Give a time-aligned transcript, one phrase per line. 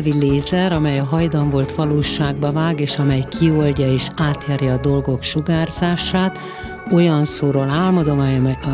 [0.00, 5.22] nyelvi lézer, amely a hajdan volt valóságba vág, és amely kioldja és átjárja a dolgok
[5.22, 6.38] sugárzását,
[6.92, 8.18] olyan szóról álmodom,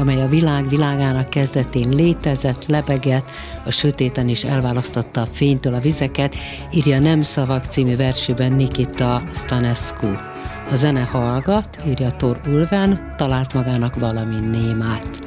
[0.00, 3.30] amely a világ világának kezdetén létezett, lebegett,
[3.64, 6.34] a sötéten is elválasztotta a fénytől a vizeket,
[6.72, 10.06] írja Nem szavak című versében Nikita Stanescu.
[10.70, 15.22] A zene hallgat, írja Thor Ulven, talált magának valami némát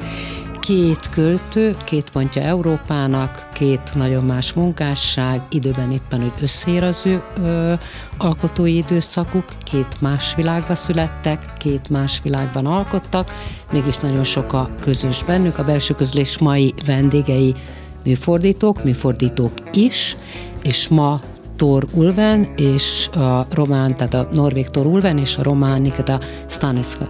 [0.69, 7.23] két költő, két pontja Európának, két nagyon más munkásság, időben éppen, hogy összér az ő
[7.43, 7.73] ö,
[8.17, 13.31] alkotói időszakuk, két más világba születtek, két más világban alkottak,
[13.71, 15.57] mégis nagyon sok a közös bennük.
[15.57, 17.55] A belső közlés mai vendégei
[18.03, 20.17] műfordítók, műfordítók is,
[20.63, 21.21] és ma
[21.59, 27.03] Tor Ulven és a román, tehát a norvég Tor Ulven és a román Nikita Stanisku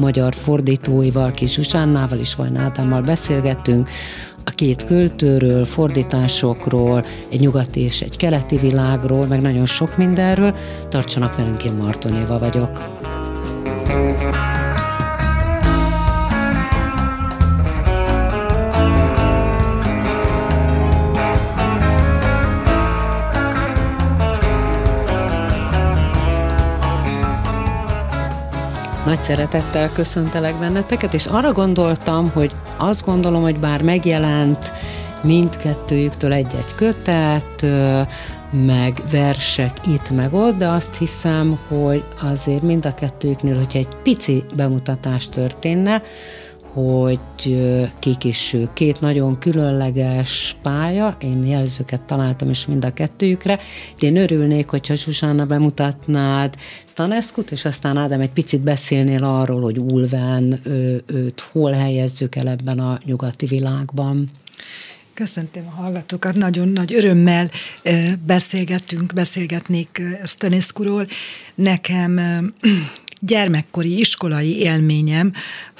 [0.00, 3.90] magyar fordítóival, Kis Zsusánnával és Vajna Ádámmal beszélgettünk
[4.44, 10.54] a két költőről, fordításokról, egy nyugati és egy keleti világról, meg nagyon sok mindenről.
[10.88, 13.04] Tartsanak velünk, én Martonéva vagyok.
[13.88, 14.55] thank you
[29.06, 34.72] Nagy szeretettel köszöntelek benneteket, és arra gondoltam, hogy azt gondolom, hogy bár megjelent
[35.22, 37.66] mindkettőjüktől egy-egy kötet,
[38.50, 43.96] meg versek itt meg ott, de azt hiszem, hogy azért mind a kettőjüknél, hogyha egy
[44.02, 46.02] pici bemutatás történne,
[46.76, 47.58] hogy
[47.98, 48.72] kik is ők.
[48.72, 53.58] Két nagyon különleges pálya, én jelzőket találtam is mind a kettőjükre.
[53.98, 56.54] Én örülnék, hogyha Zsuzsána bemutatnád
[56.86, 62.48] Staneskut, és aztán Ádám egy picit beszélnél arról, hogy Ulven ő, őt hol helyezzük el
[62.48, 64.30] ebben a nyugati világban.
[65.14, 67.50] Köszöntöm a hallgatókat, nagyon nagy örömmel
[68.26, 71.06] beszélgetünk, beszélgetnék Staneskuról.
[71.54, 72.20] Nekem
[73.20, 75.32] gyermekkori iskolai élményem,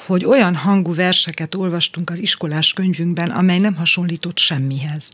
[0.06, 5.10] hogy olyan hangú verseket olvastunk az iskolás könyvünkben, amely nem hasonlított semmihez.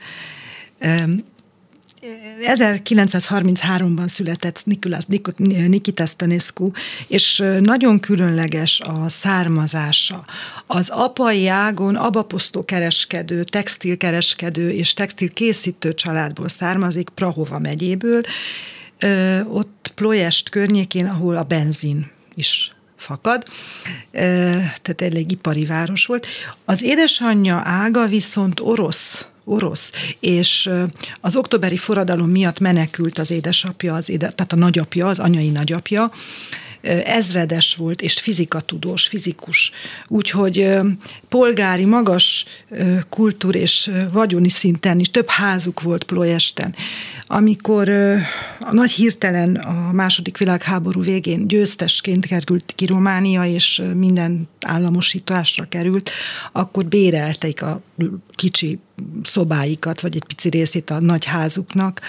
[2.57, 4.65] 1933-ban született
[5.69, 6.71] Nikita Stanescu,
[7.07, 10.25] és nagyon különleges a származása.
[10.67, 18.21] Az apai ágon abaposztó kereskedő, textilkereskedő és textilkészítő családból származik, Prahova megyéből,
[19.49, 23.45] ott Ployest környékén, ahol a benzin is fakad,
[24.83, 26.27] tehát elég ipari város volt.
[26.65, 30.71] Az édesanyja ága viszont orosz, orosz, és
[31.21, 36.13] az októberi forradalom miatt menekült az édesapja, az éde, tehát a nagyapja, az anyai nagyapja,
[37.05, 39.71] ezredes volt, és fizikatudós, fizikus.
[40.09, 40.69] Úgyhogy
[41.29, 42.45] polgári, magas
[43.09, 46.75] kultúr és vagyoni szinten is több házuk volt Ployesten.
[47.27, 47.89] Amikor
[48.61, 56.11] a nagy hirtelen a második világháború végén győztesként került ki Románia, és minden államosításra került,
[56.53, 57.81] akkor bérelték a
[58.35, 58.79] kicsi
[59.23, 62.01] szobáikat, vagy egy pici részét a nagy házuknak,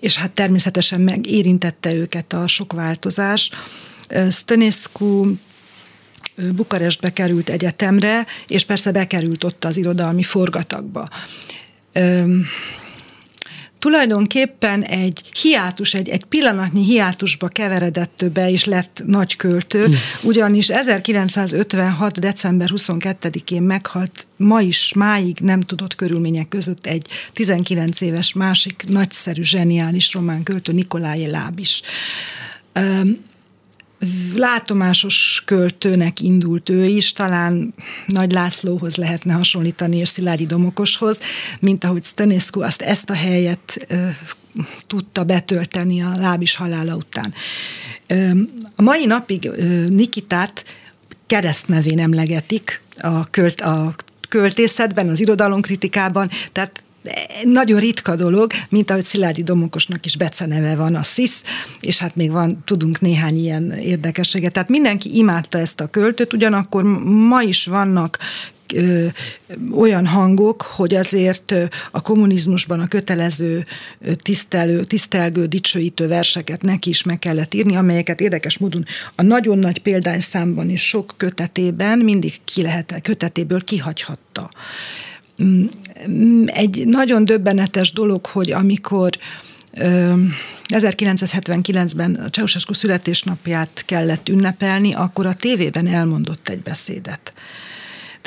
[0.00, 3.50] és hát természetesen megérintette őket a sok változás.
[4.30, 5.32] Stănescu
[6.54, 11.04] Bukarestbe került egyetemre, és persze bekerült ott az irodalmi forgatagba
[13.78, 19.92] tulajdonképpen egy hiátus, egy, egy pillanatnyi hiátusba keveredett be, és lett nagy költő, hm.
[20.22, 22.20] ugyanis 1956.
[22.20, 29.42] december 22-én meghalt, ma is, máig nem tudott körülmények között egy 19 éves másik nagyszerű,
[29.42, 31.82] zseniális román költő, Nikolaj Láb is
[34.34, 37.74] látomásos költőnek indult ő is, talán
[38.06, 41.18] Nagy Lászlóhoz lehetne hasonlítani, és Szilágyi Domokoshoz,
[41.60, 44.08] mint ahogy Stanescu azt ezt a helyet ö,
[44.86, 47.34] tudta betölteni a lábis halála után.
[48.06, 48.30] Ö,
[48.76, 50.64] a mai napig ö, Nikitát
[51.26, 53.94] keresztnevén emlegetik a, költ, a
[54.28, 56.82] költészetben, az irodalomkritikában, tehát
[57.44, 61.42] nagyon ritka dolog, mint ahogy Szilágyi Domokosnak is beceneve van a SZISZ,
[61.80, 64.52] és hát még van, tudunk néhány ilyen érdekességet.
[64.52, 68.18] Tehát mindenki imádta ezt a költőt, ugyanakkor ma is vannak
[69.72, 71.54] olyan hangok, hogy azért
[71.90, 73.66] a kommunizmusban a kötelező
[74.22, 78.84] tisztelő, tisztelgő, dicsőítő verseket neki is meg kellett írni, amelyeket érdekes módon
[79.14, 84.50] a nagyon nagy példányszámban is sok kötetében mindig ki lehet, kötetéből kihagyhatta.
[85.42, 85.66] Mm,
[86.46, 89.10] egy nagyon döbbenetes dolog, hogy amikor
[90.68, 97.32] 1979-ben a Ceausescu születésnapját kellett ünnepelni, akkor a tévében elmondott egy beszédet.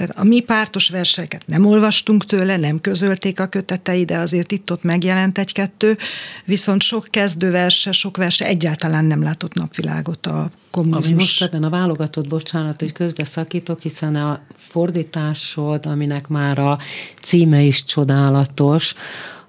[0.01, 4.83] Tehát a mi pártos verseket nem olvastunk tőle, nem közölték a kötetei, de azért itt-ott
[4.83, 5.98] megjelent egy-kettő,
[6.45, 11.07] viszont sok kezdőverse, sok verse egyáltalán nem látott napvilágot a kommunizmus.
[11.07, 16.77] Ami most ebben a válogatott, bocsánat, hogy közbeszakítok, hiszen a fordításod, aminek már a
[17.21, 18.94] címe is csodálatos,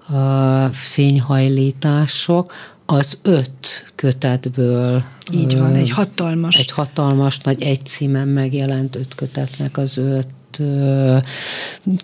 [0.07, 2.53] a fényhajlítások,
[2.85, 5.03] az öt kötetből.
[5.31, 6.55] Így van, egy hatalmas.
[6.55, 10.27] Egy hatalmas, nagy egy címen megjelent öt kötetnek az öt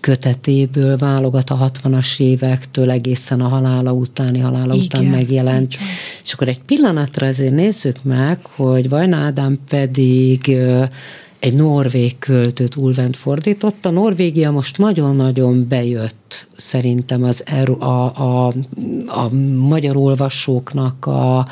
[0.00, 5.74] kötetéből válogat a 60-as évektől egészen a halála utáni halála Igen, után megjelent.
[6.24, 10.56] És akkor egy pillanatra azért nézzük meg, hogy Vajna Ádám pedig
[11.40, 13.90] egy norvég költőt Ulvent fordította.
[13.90, 17.44] Norvégia most nagyon-nagyon bejött szerintem az
[17.78, 18.46] a, a,
[19.06, 21.46] a magyar olvasóknak a,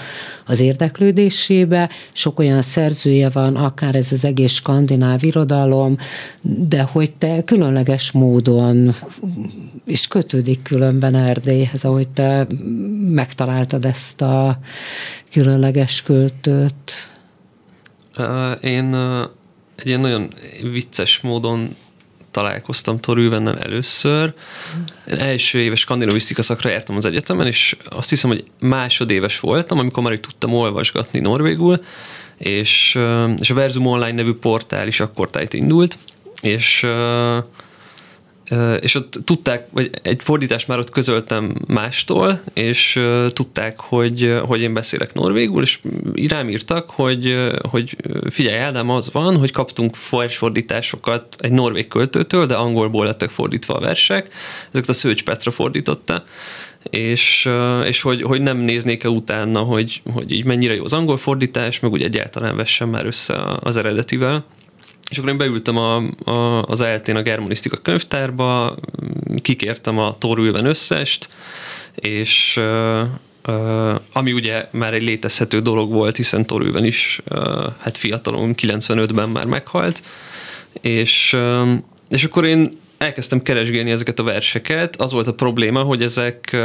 [0.47, 1.91] az érdeklődésébe.
[2.13, 5.97] Sok olyan szerzője van, akár ez az egész skandináv irodalom,
[6.43, 8.95] de hogy te különleges módon
[9.85, 12.47] és kötődik különben Erdélyhez, ahogy te
[13.11, 14.59] megtaláltad ezt a
[15.31, 16.93] különleges költőt.
[18.61, 18.97] Én
[19.79, 21.77] egy ilyen nagyon vicces módon
[22.31, 24.35] találkoztam Torülvennel először.
[25.07, 30.03] Én első éves skandinavisztika szakra jártam az egyetemen, és azt hiszem, hogy másodéves voltam, amikor
[30.03, 31.85] már tudtam olvasgatni norvégul,
[32.39, 32.99] és,
[33.39, 35.99] és a Verzum Online nevű portál is akkor tájt indult,
[36.41, 36.87] és
[38.81, 44.75] és ott tudták, vagy egy fordítást már ott közöltem mástól, és tudták, hogy, hogy én
[44.75, 45.79] beszélek norvégul, és
[46.29, 47.97] rám írtak, hogy, hogy
[48.31, 49.97] figyelj, Ádám, az van, hogy kaptunk
[50.29, 54.33] fordításokat egy norvég költőtől, de angolból lettek fordítva a versek,
[54.71, 56.25] ezeket a Szőcs Petra fordította,
[56.91, 57.49] és,
[57.85, 61.93] és hogy, hogy nem néznék-e utána, hogy, hogy így mennyire jó az angol fordítás, meg
[61.93, 64.45] úgy egyáltalán vessem már össze az eredetivel.
[65.11, 68.77] És akkor én beültem a, a, az ELT-n a germanisztika könyvtárba,
[69.43, 71.29] kikértem a Torülven összest,
[71.95, 73.01] és uh,
[73.47, 79.29] uh, ami ugye már egy létezhető dolog volt, hiszen Torülven is uh, hát fiatalon, 95-ben
[79.29, 80.03] már meghalt,
[80.81, 81.69] és, uh,
[82.09, 84.97] és akkor én elkezdtem keresgélni ezeket a verseket.
[84.97, 86.57] Az volt a probléma, hogy ezek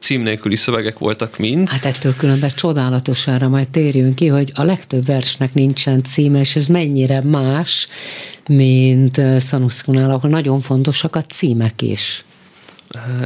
[0.00, 1.68] cím nélküli szövegek voltak mind.
[1.68, 6.56] Hát ettől különben csodálatos arra majd térjünk ki, hogy a legtöbb versnek nincsen címe, és
[6.56, 7.88] ez mennyire más,
[8.48, 12.24] mint Szanuszkunál, ahol nagyon fontosak a címek is.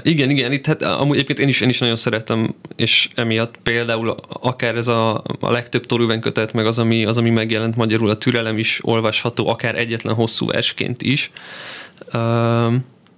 [0.02, 4.16] Igen, igen, itt hát amúgy egyébként én is, én is nagyon szeretem, és emiatt például
[4.28, 8.16] akár ez a, a legtöbb torúven kötet, meg az ami, az, ami megjelent magyarul, a
[8.16, 11.31] türelem is olvasható, akár egyetlen hosszú versként is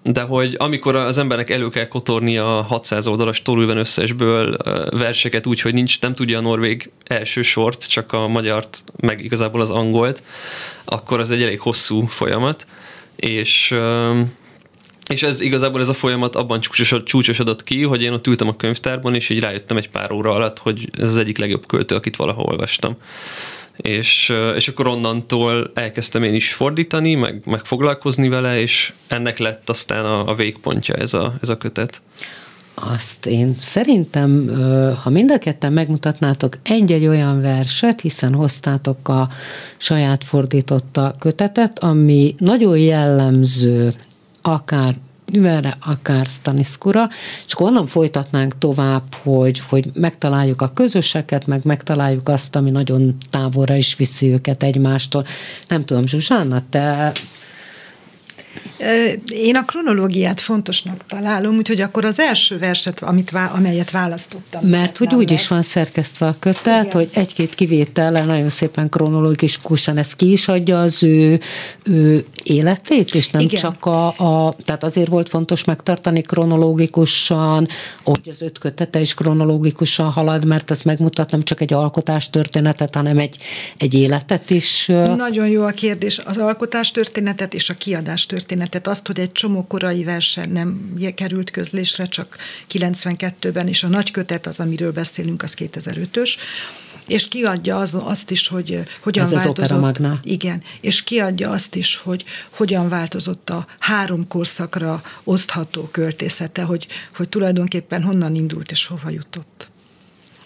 [0.02, 4.56] de hogy amikor az embernek elő kell kotorni a 600 oldalas Torülven összesből
[4.90, 9.60] verseket úgy, hogy nincs, nem tudja a norvég első sort, csak a magyart, meg igazából
[9.60, 10.22] az angolt,
[10.84, 12.66] akkor az egy elég hosszú folyamat,
[13.16, 13.74] és
[15.08, 16.60] és ez igazából ez a folyamat abban
[17.04, 20.58] csúcsosodott ki, hogy én ott ültem a könyvtárban, és így rájöttem egy pár óra alatt,
[20.58, 22.96] hogy ez az egyik legjobb költő, akit valaha olvastam
[23.82, 29.70] és, és akkor onnantól elkezdtem én is fordítani, meg, meg foglalkozni vele, és ennek lett
[29.70, 32.02] aztán a, a végpontja ez a, ez a kötet.
[32.74, 34.50] Azt én szerintem,
[35.02, 39.28] ha mind a ketten megmutatnátok egy-egy olyan verset, hiszen hoztátok a
[39.76, 43.92] saját fordította kötetet, ami nagyon jellemző
[44.42, 44.94] akár
[45.32, 47.08] Nüvelre, akár Staniszkura,
[47.46, 53.16] és akkor onnan folytatnánk tovább, hogy, hogy megtaláljuk a közöseket, meg megtaláljuk azt, ami nagyon
[53.30, 55.26] távolra is viszi őket egymástól.
[55.68, 57.12] Nem tudom, Zsuzsánna, te
[59.32, 64.64] én a kronológiát fontosnak találom, úgyhogy akkor az első verset, amit, amelyet választottam.
[64.64, 66.90] Mert hogy úgy is van szerkesztve a kötet, Igen.
[66.92, 71.40] hogy egy-két kivétellel nagyon szépen kronológikusan ez ki is adja az ő,
[71.82, 73.60] ő életét, és nem Igen.
[73.60, 77.68] csak a, a, tehát azért volt fontos megtartani kronológikusan,
[78.04, 83.18] hogy az öt kötete is kronológikusan halad, mert azt megmutat nem csak egy alkotástörténetet, hanem
[83.18, 83.36] egy,
[83.76, 84.86] egy életet is.
[85.16, 86.18] Nagyon jó a kérdés.
[86.18, 92.06] Az alkotástörténetet és a kiadástörténetet történetet, azt, hogy egy csomó korai verse nem került közlésre,
[92.06, 92.36] csak
[92.72, 96.30] 92-ben, és a nagy kötet az, amiről beszélünk, az 2005-ös,
[97.06, 99.58] és kiadja az, azt is, hogy hogyan Ez változott.
[100.00, 106.86] Az igen, és kiadja azt is, hogy hogyan változott a három korszakra osztható költészete, hogy,
[107.16, 109.68] hogy tulajdonképpen honnan indult és hova jutott.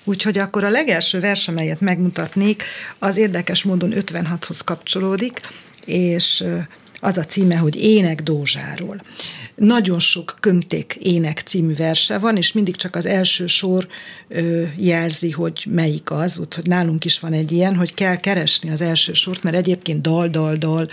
[0.04, 2.62] Úgyhogy akkor a legelső vers, amelyet megmutatnék,
[2.98, 5.40] az érdekes módon 56-hoz kapcsolódik,
[5.84, 6.44] és
[7.04, 9.02] az a címe, hogy Ének Dózsáról.
[9.54, 13.86] Nagyon sok Könték ének című verse van, és mindig csak az első sor
[14.28, 18.80] ö, jelzi, hogy melyik az, úgyhogy nálunk is van egy ilyen, hogy kell keresni az
[18.80, 20.88] első sort, mert egyébként dal, dal, dal,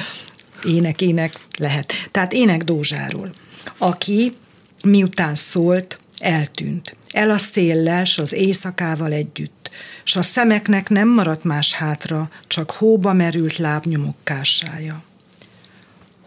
[0.65, 1.94] ének, ének lehet.
[2.12, 3.34] Tehát Ének Dózsáról,
[3.77, 4.34] aki
[4.84, 6.96] miután szólt, eltűnt.
[7.12, 9.70] El a széllel, s az éjszakával együtt,
[10.03, 15.03] s a szemeknek nem maradt más hátra, csak hóba merült lábnyomok kássája.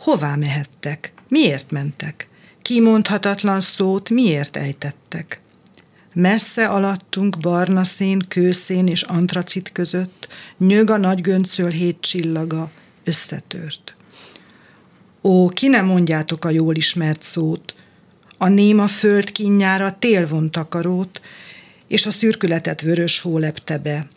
[0.05, 1.13] Hová mehettek?
[1.29, 2.29] Miért mentek?
[2.63, 5.41] Kimondhatatlan szót miért ejtettek?
[6.13, 12.71] Messze alattunk barna szén, kőszén és antracit között nyög a nagy göncöl hét csillaga,
[13.05, 13.95] összetört.
[15.23, 17.75] Ó, ki nem mondjátok a jól ismert szót,
[18.39, 21.21] a néma föld kínjára tél takarót,
[21.89, 24.09] és a szürkületet vörös hó lepte be,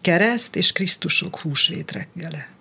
[0.00, 2.51] kereszt és Krisztusok húsvét reggele.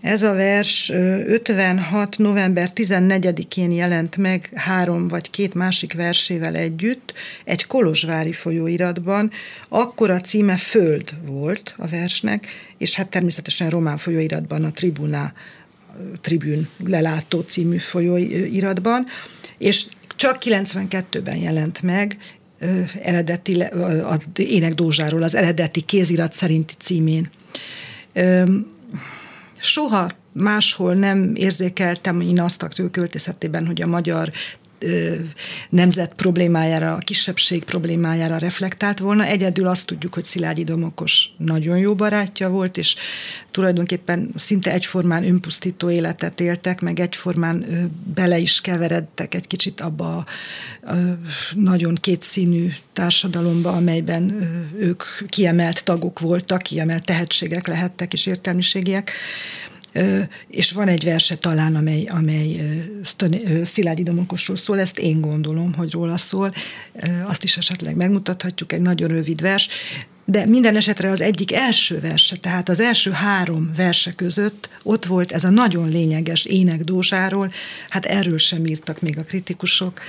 [0.00, 2.18] Ez a vers 56.
[2.18, 7.14] november 14-én jelent meg három vagy két másik versével együtt
[7.44, 9.30] egy kolozsvári folyóiratban.
[9.68, 12.46] Akkor a címe Föld volt a versnek,
[12.78, 15.32] és hát természetesen román folyóiratban a Tribuna
[16.20, 19.06] Tribün lelátó című folyóiratban,
[19.58, 19.86] és
[20.16, 22.16] csak 92-ben jelent meg
[23.02, 27.30] eredeti, a Ének Dózsáról az eredeti kézirat szerinti címén
[29.60, 34.32] soha máshol nem érzékeltem én azt a költészetében, hogy a magyar
[35.70, 39.24] nemzet problémájára, a kisebbség problémájára reflektált volna.
[39.24, 42.96] Egyedül azt tudjuk, hogy Szilágyi Domokos nagyon jó barátja volt, és
[43.50, 47.66] tulajdonképpen szinte egyformán önpusztító életet éltek, meg egyformán
[48.14, 50.26] bele is keveredtek egy kicsit abba a
[51.54, 59.12] nagyon kétszínű társadalomba, amelyben ők kiemelt tagok voltak, kiemelt tehetségek lehettek és értelmiségiek
[60.48, 62.60] és van egy verse talán, amely, amely
[63.64, 66.52] Szilágyi Domokosról szól, ezt én gondolom, hogy róla szól,
[67.24, 69.68] azt is esetleg megmutathatjuk, egy nagyon rövid vers,
[70.24, 75.32] de minden esetre az egyik első verse, tehát az első három verse között ott volt
[75.32, 77.52] ez a nagyon lényeges ének Dózsáról,
[77.88, 80.00] hát erről sem írtak még a kritikusok,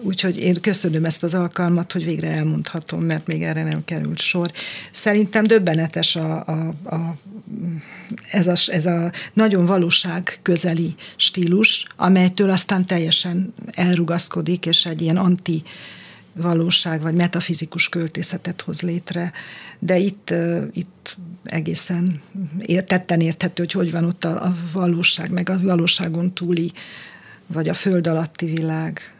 [0.00, 4.52] Úgyhogy én köszönöm ezt az alkalmat, hogy végre elmondhatom, mert még erre nem került sor.
[4.92, 7.16] Szerintem döbbenetes a, a, a,
[8.30, 15.16] ez, a, ez a nagyon valóság közeli stílus, amelytől aztán teljesen elrugaszkodik, és egy ilyen
[15.16, 15.62] anti
[16.32, 19.32] valóság vagy metafizikus költészetet hoz létre,
[19.78, 20.34] de itt,
[20.72, 22.20] itt egészen
[22.86, 26.72] tetten érthető, hogy hogy van ott a, a valóság, meg a valóságon túli,
[27.46, 29.14] vagy a föld alatti világ.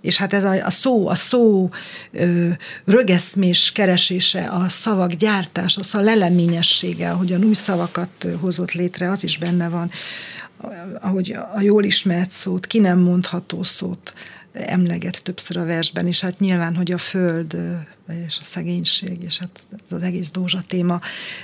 [0.00, 1.68] És hát ez a, a szó, a szó
[2.12, 2.48] ö,
[2.84, 9.68] rögeszmés keresése, a szavak gyártása, a leleményessége, ahogyan új szavakat hozott létre, az is benne
[9.68, 9.90] van,
[11.00, 14.14] ahogy a jól ismert szót, ki nem mondható szót
[14.52, 17.56] emleget többször a versben, és hát nyilván, hogy a föld
[18.26, 21.00] és a szegénység, és hát az egész Dózsa téma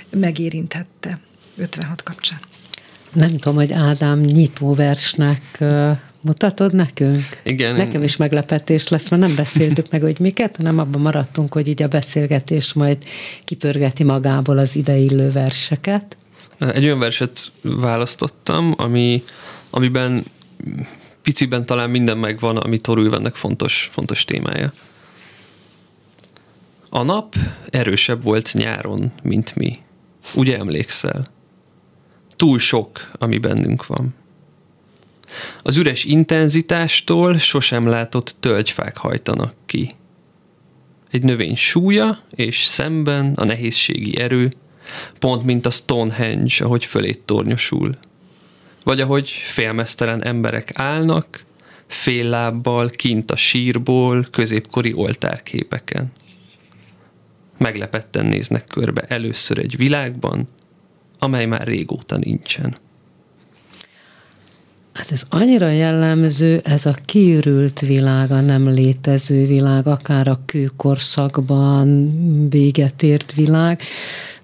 [0.09, 1.19] megérinthette
[1.57, 2.39] 56 kapcsán.
[3.13, 5.63] Nem tudom, hogy Ádám nyitóversnek
[6.25, 7.23] mutatod nekünk?
[7.43, 7.75] Igen.
[7.75, 11.83] Nekem is meglepetés lesz, mert nem beszéltük meg, hogy miket, hanem abban maradtunk, hogy így
[11.83, 12.97] a beszélgetés majd
[13.43, 16.17] kipörgeti magából az ideillő verseket.
[16.57, 19.23] Egy olyan verset választottam, ami,
[19.69, 20.23] amiben
[21.21, 24.71] piciben talán minden megvan, ami Torülvennek fontos, fontos témája.
[26.89, 27.35] A nap
[27.69, 29.79] erősebb volt nyáron, mint mi.
[30.33, 31.25] Ugye emlékszel?
[32.35, 34.13] Túl sok, ami bennünk van.
[35.63, 39.91] Az üres intenzitástól sosem látott tölgyfák hajtanak ki.
[41.11, 44.51] Egy növény súlya és szemben a nehézségi erő,
[45.19, 47.97] pont mint a Stonehenge, ahogy fölét tornyosul.
[48.83, 51.43] Vagy ahogy félmeztelen emberek állnak,
[51.87, 56.11] fél lábbal kint a sírból középkori oltárképeken.
[57.57, 60.47] Meglepetten néznek körbe először egy világban,
[61.19, 62.77] amely már régóta nincsen.
[64.95, 72.13] Hát ez annyira jellemző, ez a kiürült világ, a nem létező világ, akár a kőkorszakban
[72.49, 73.81] véget ért világ,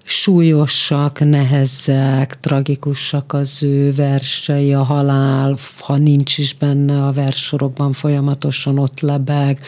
[0.03, 8.79] súlyosak, nehezek, tragikusak az ő versei, a halál, ha nincs is benne a versorokban, folyamatosan
[8.79, 9.60] ott lebeg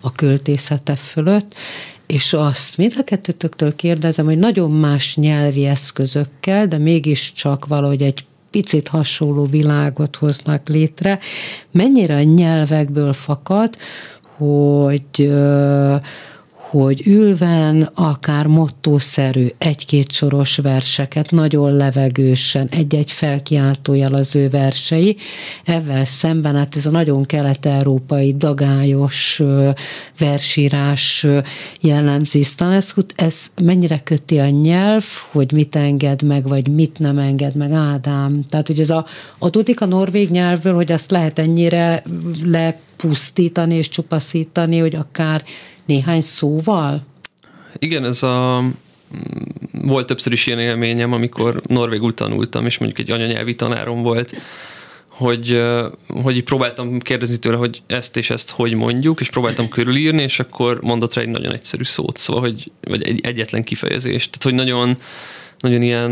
[0.00, 1.54] a költészete fölött,
[2.06, 8.24] és azt mind a kettőtöktől kérdezem, hogy nagyon más nyelvi eszközökkel, de mégiscsak valahogy egy
[8.52, 11.18] picit hasonló világot hoznak létre,
[11.70, 13.76] mennyire a nyelvekből fakad,
[14.36, 15.32] hogy
[16.72, 25.16] hogy ülven akár mottószerű egy-két soros verseket, nagyon levegősen, egy-egy felkiáltójel az ő versei.
[25.64, 29.42] Ezzel szemben hát ez a nagyon kelet-európai dagályos
[30.18, 31.26] versírás
[31.80, 37.54] jellemzi Staneskut, ez mennyire köti a nyelv, hogy mit enged meg, vagy mit nem enged
[37.54, 38.44] meg Ádám.
[38.48, 39.06] Tehát, hogy ez a,
[39.38, 42.02] adódik a norvég nyelvből, hogy azt lehet ennyire
[42.42, 45.44] lepusztítani és csupaszítani, hogy akár
[45.86, 47.02] néhány szóval?
[47.78, 48.64] Igen, ez a
[49.72, 54.34] volt többször is ilyen élményem, amikor norvégul tanultam, és mondjuk egy anyanyelvi tanárom volt,
[55.08, 55.62] hogy,
[56.08, 60.80] hogy próbáltam kérdezni tőle, hogy ezt és ezt hogy mondjuk, és próbáltam körülírni, és akkor
[60.80, 64.30] mondott rá egy nagyon egyszerű szót, szóval, hogy, vagy egy egyetlen kifejezést.
[64.30, 64.98] Tehát, hogy nagyon,
[65.58, 66.10] nagyon ilyen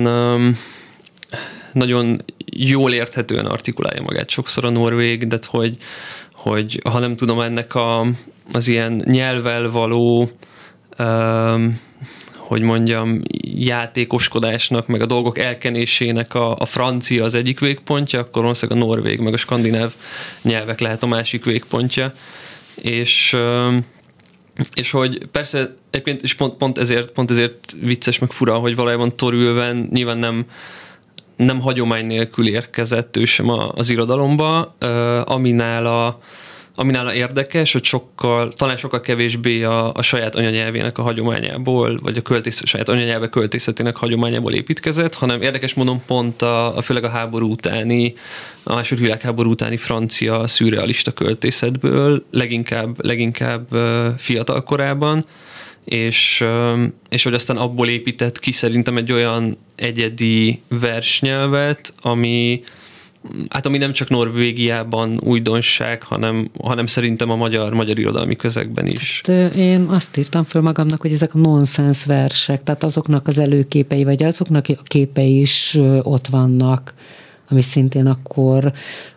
[1.73, 5.77] nagyon jól érthetően artikulálja magát sokszor a norvég, de hogy,
[6.33, 8.07] hogy ha nem tudom ennek a,
[8.53, 10.31] az ilyen nyelvel való
[10.99, 11.81] um,
[12.51, 18.83] hogy mondjam, játékoskodásnak, meg a dolgok elkenésének a, a francia az egyik végpontja, akkor valószínűleg
[18.83, 19.93] a norvég, meg a skandináv
[20.43, 22.13] nyelvek lehet a másik végpontja.
[22.83, 23.37] És,
[24.75, 29.17] és hogy persze, egyébként, és pont, pont, ezért, pont ezért vicces, meg fura, hogy valójában
[29.17, 30.47] Torülven nyilván nem,
[31.37, 34.77] nem hagyomány nélkül érkezett ő sem az irodalomba,
[35.25, 36.21] aminál a,
[36.81, 42.17] ami nála érdekes, hogy sokkal, talán sokkal kevésbé a, a saját anyanyelvének a hagyományából, vagy
[42.17, 47.09] a költész, saját anyanyelve költészetének hagyományából építkezett, hanem érdekes módon pont a, a főleg a
[47.09, 48.15] háború utáni,
[48.63, 53.69] a második világháború utáni francia szürrealista költészetből, leginkább, leginkább
[54.19, 55.25] fiatal korában,
[55.85, 56.45] és,
[57.09, 62.63] és hogy aztán abból épített ki szerintem egy olyan egyedi versnyelvet, ami,
[63.49, 69.21] hát ami nem csak Norvégiában újdonság, hanem, hanem szerintem a magyar, magyar irodalmi közegben is.
[69.25, 74.05] Hát, én azt írtam föl magamnak, hogy ezek a nonsens versek, tehát azoknak az előképei,
[74.05, 76.95] vagy azoknak a képei is ott vannak,
[77.51, 78.73] ami szintén akkor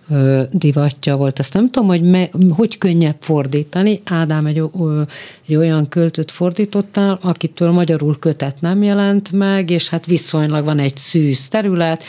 [0.10, 1.40] ö, divatja volt.
[1.40, 4.02] Azt nem tudom, hogy me, hogy könnyebb fordítani.
[4.04, 5.02] Ádám egy, ö,
[5.48, 10.98] egy olyan költőt fordítottál, akitől magyarul kötet nem jelent meg, és hát viszonylag van egy
[10.98, 12.04] szűz terület,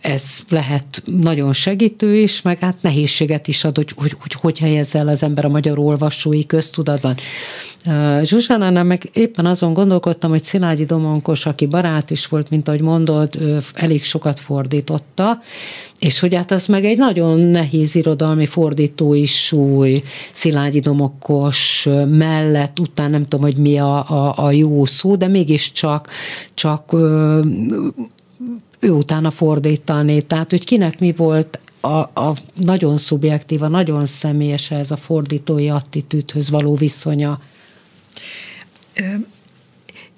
[0.00, 4.98] ez lehet nagyon segítő is, meg hát nehézséget is ad, hogy hogy, hogy, hogy helyezze
[4.98, 7.14] el az ember a magyar olvasói köztudatban.
[8.22, 13.38] Zsuzsánánál meg éppen azon gondolkodtam, hogy Szilágyi Domonkos, aki barát is volt, mint ahogy mondod,
[13.74, 15.40] elég sokat fordította,
[15.98, 23.08] és hogy hát az meg egy nagyon nehéz irodalmi fordítói súly, Szilágyi Domokos mellett, utána
[23.08, 26.08] nem tudom, hogy mi a, a, a jó szó, de mégiscsak
[26.54, 26.92] csak
[28.78, 30.22] ő utána fordítani.
[30.22, 36.50] Tehát, hogy kinek mi volt a, a nagyon szubjektíva, nagyon személyes ez a fordítói attitűdhöz
[36.50, 37.40] való viszonya.
[38.94, 39.02] Ö,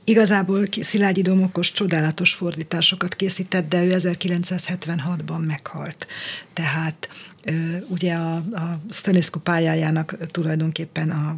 [0.05, 6.07] igazából Szilágyi Domokos csodálatos fordításokat készített, de ő 1976-ban meghalt.
[6.53, 7.09] Tehát
[7.45, 7.53] ö,
[7.89, 11.37] ugye a, a Staniscu pályájának tulajdonképpen a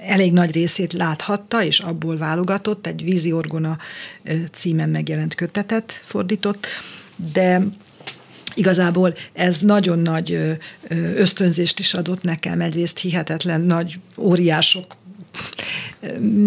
[0.00, 3.78] elég nagy részét láthatta, és abból válogatott, egy Vízi Orgona
[4.52, 6.66] címen megjelent kötetet fordított,
[7.32, 7.62] de
[8.54, 10.58] igazából ez nagyon nagy
[11.14, 14.96] ösztönzést is adott nekem, egyrészt hihetetlen nagy óriások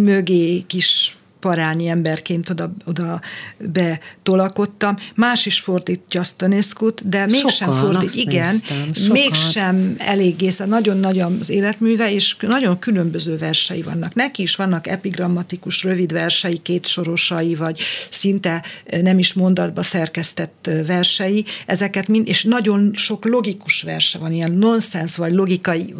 [0.03, 3.21] mögé kis parányi emberként oda, oda
[3.57, 4.95] betolakodtam.
[5.15, 8.15] Más is fordítja Stanescu-t, de mégsem fordít.
[8.15, 14.13] Igen, néztem, mégsem eléggé, nagyon nagy az életműve, és nagyon különböző versei vannak.
[14.13, 18.63] Neki is vannak epigrammatikus, rövid versei, két sorosai, vagy szinte
[19.01, 21.45] nem is mondatba szerkesztett versei.
[21.65, 25.95] Ezeket mind, és nagyon sok logikus verse van, ilyen nonsens, vagy logikai,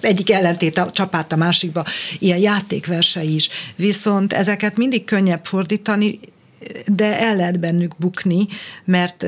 [0.00, 1.84] egyik ellentét a csapát a másikba,
[2.18, 3.48] ilyen játékversei is.
[3.76, 6.20] Viszont ez ezeket mindig könnyebb fordítani,
[6.86, 8.46] de el lehet bennük bukni,
[8.84, 9.26] mert,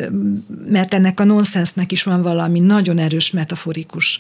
[0.69, 4.19] mert ennek a nonsensnek is van valami nagyon erős metaforikus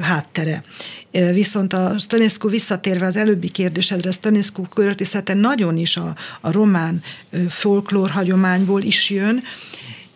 [0.00, 0.64] háttere.
[1.10, 7.02] Viszont a Stanescu visszatérve az előbbi kérdésedre, Stanescu költészete nagyon is a, a román
[7.48, 9.42] folklór hagyományból is jön,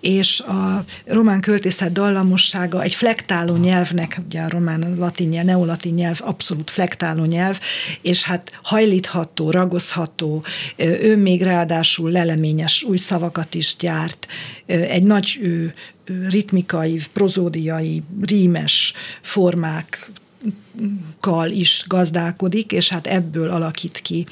[0.01, 6.19] és a román költészet dallamossága egy flektáló nyelvnek, ugye a román, latin nyelv, neolatin nyelv
[6.23, 7.61] abszolút flektáló nyelv,
[8.01, 10.45] és hát hajlítható, ragozható,
[10.77, 14.27] ő még ráadásul leleményes új szavakat is gyárt,
[14.67, 15.41] egy nagy
[16.29, 20.11] ritmikai, prozódiai, rímes formák
[21.21, 24.27] kal is gazdálkodik, és hát ebből alakít ki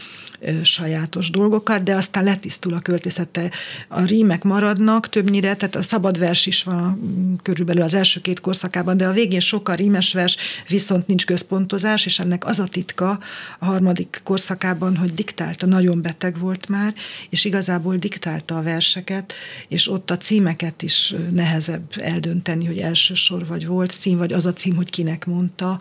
[0.62, 3.50] sajátos dolgokat, de aztán letisztul a költészete.
[3.88, 7.00] A rímek maradnak többnyire, tehát a szabad vers is van
[7.42, 10.36] körülbelül az első két korszakában, de a végén sokkal rímes vers,
[10.68, 13.18] viszont nincs központozás, és ennek az a titka
[13.58, 16.94] a harmadik korszakában, hogy diktálta, nagyon beteg volt már,
[17.30, 19.32] és igazából diktálta a verseket,
[19.68, 24.46] és ott a címeket is nehezebb eldönteni, hogy első sor vagy volt cím, vagy az
[24.46, 25.80] a cím, hogy kinek mondta,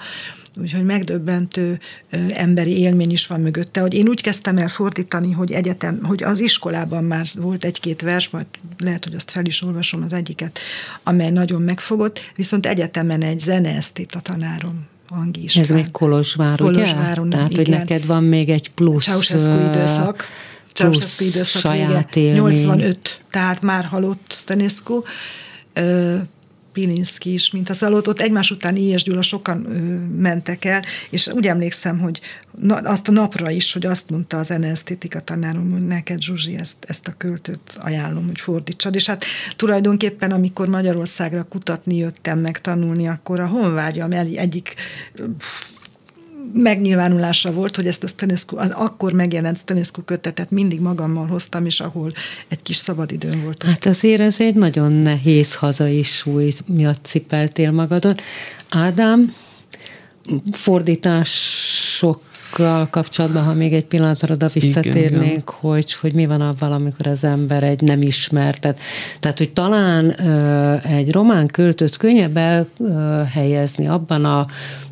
[0.61, 1.79] Úgyhogy megdöbbentő
[2.29, 6.39] emberi élmény is van mögötte, hogy én úgy kezdtem el fordítani, hogy egyetem, hogy az
[6.39, 8.45] iskolában már volt egy-két vers, majd
[8.77, 10.59] lehet, hogy azt fel is olvasom az egyiket,
[11.03, 15.55] amely nagyon megfogott, viszont egyetemen egy zeneesztét tanárom Angi is.
[15.55, 17.35] Ez még Kolozsvár, Kolozsváron, ugye?
[17.35, 17.65] Tehát, igen.
[17.65, 19.05] hogy neked van még egy plusz...
[19.05, 20.25] Ceausescu időszak.
[20.73, 22.27] Ceausescu időszak saját vége.
[22.27, 22.41] Élmény.
[22.41, 25.01] 85, tehát már halott Stanescu
[26.77, 29.77] Pilinszki is, mint az alatt, ott egymás után Ilyes Gyula sokan ö,
[30.21, 32.21] mentek el, és úgy emlékszem, hogy
[32.61, 36.75] na, azt a napra is, hogy azt mondta az zenesztétika tanárom, hogy neked Zsuzsi ezt,
[36.87, 38.95] ezt a költőt ajánlom, hogy fordítsad.
[38.95, 44.75] És hát tulajdonképpen, amikor Magyarországra kutatni jöttem meg tanulni, akkor a honvágyam egyik
[46.53, 51.79] megnyilvánulása volt, hogy ezt a Stanescu, az akkor megjelent Stanescu kötetet mindig magammal hoztam, és
[51.79, 52.12] ahol
[52.47, 53.63] egy kis szabadidőm volt.
[53.63, 58.15] Hát azért ez egy nagyon nehéz hazai súly miatt cipeltél magadon.
[58.69, 59.33] Ádám,
[60.51, 62.21] fordítások
[62.89, 65.43] kapcsolatban, ha még egy pillanatra oda visszatérnénk, igen, igen.
[65.45, 68.79] Hogy, hogy mi van abban, amikor az ember egy nem ismertet.
[69.19, 70.12] Tehát, hogy talán
[70.81, 74.45] egy román költőt könnyebb elhelyezni abban a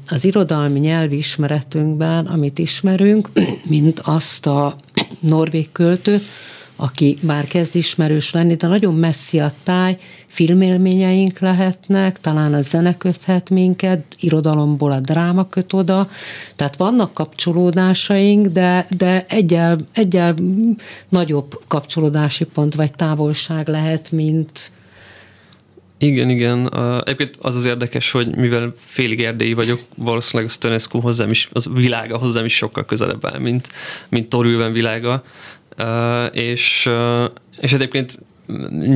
[0.10, 3.30] az irodalmi nyelvi ismeretünkben, amit ismerünk,
[3.70, 4.76] mint azt a
[5.20, 6.24] norvég költőt,
[6.76, 12.98] aki bár kezd ismerős lenni, de nagyon messzi a táj, filmélményeink lehetnek, talán a zene
[12.98, 16.10] köthet minket, irodalomból a dráma köt oda,
[16.56, 20.36] tehát vannak kapcsolódásaink, de, de egyel, egyel
[21.10, 24.72] nagyobb kapcsolódási pont vagy távolság lehet, mint,
[26.06, 26.74] igen, igen.
[27.04, 31.70] Egyébként az az érdekes, hogy mivel félig erdélyi vagyok, valószínűleg a Stönescu hozzám is, az
[31.74, 33.70] világa hozzám is sokkal közelebb áll, mint,
[34.10, 35.24] mint Torülven világa.
[36.32, 36.90] És,
[37.60, 38.20] és egyébként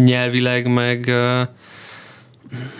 [0.05, 1.13] nyelvileg meg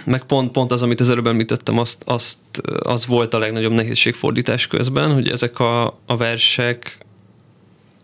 [0.03, 2.39] meg pont, pont az, amit az előbb említettem, azt, azt,
[2.79, 6.97] az volt a legnagyobb nehézség fordítás közben, hogy ezek a, a versek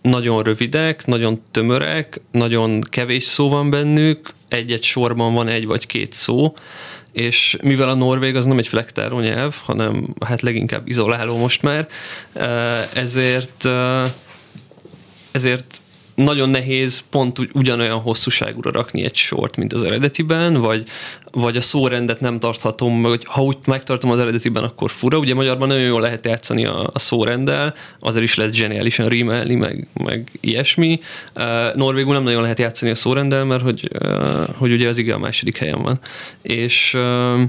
[0.02, 6.14] nagyon rövidek, nagyon tömörek, nagyon kevés szó van bennük, egy-egy sorban van egy vagy két
[6.14, 6.54] szó,
[7.12, 11.88] és mivel a norvég az nem egy flektáló nyelv, hanem hát leginkább izoláló most már,
[12.94, 13.68] ezért
[15.32, 15.82] ezért
[16.16, 20.88] nagyon nehéz pont ugyanolyan hosszúságúra rakni egy sort, mint az eredetiben, vagy,
[21.32, 25.18] vagy a szórendet nem tarthatom, vagy ha úgy megtartom az eredetiben, akkor fura.
[25.18, 29.88] Ugye magyarban nagyon jól lehet játszani a, a szórenddel, azért is lehet zseniálisan rímelni, meg,
[30.04, 31.00] meg ilyesmi.
[31.36, 35.14] Uh, Norvégul nem nagyon lehet játszani a szórenddel, mert hogy, uh, hogy ugye az ige
[35.14, 36.00] a második helyen van.
[36.42, 37.42] És uh,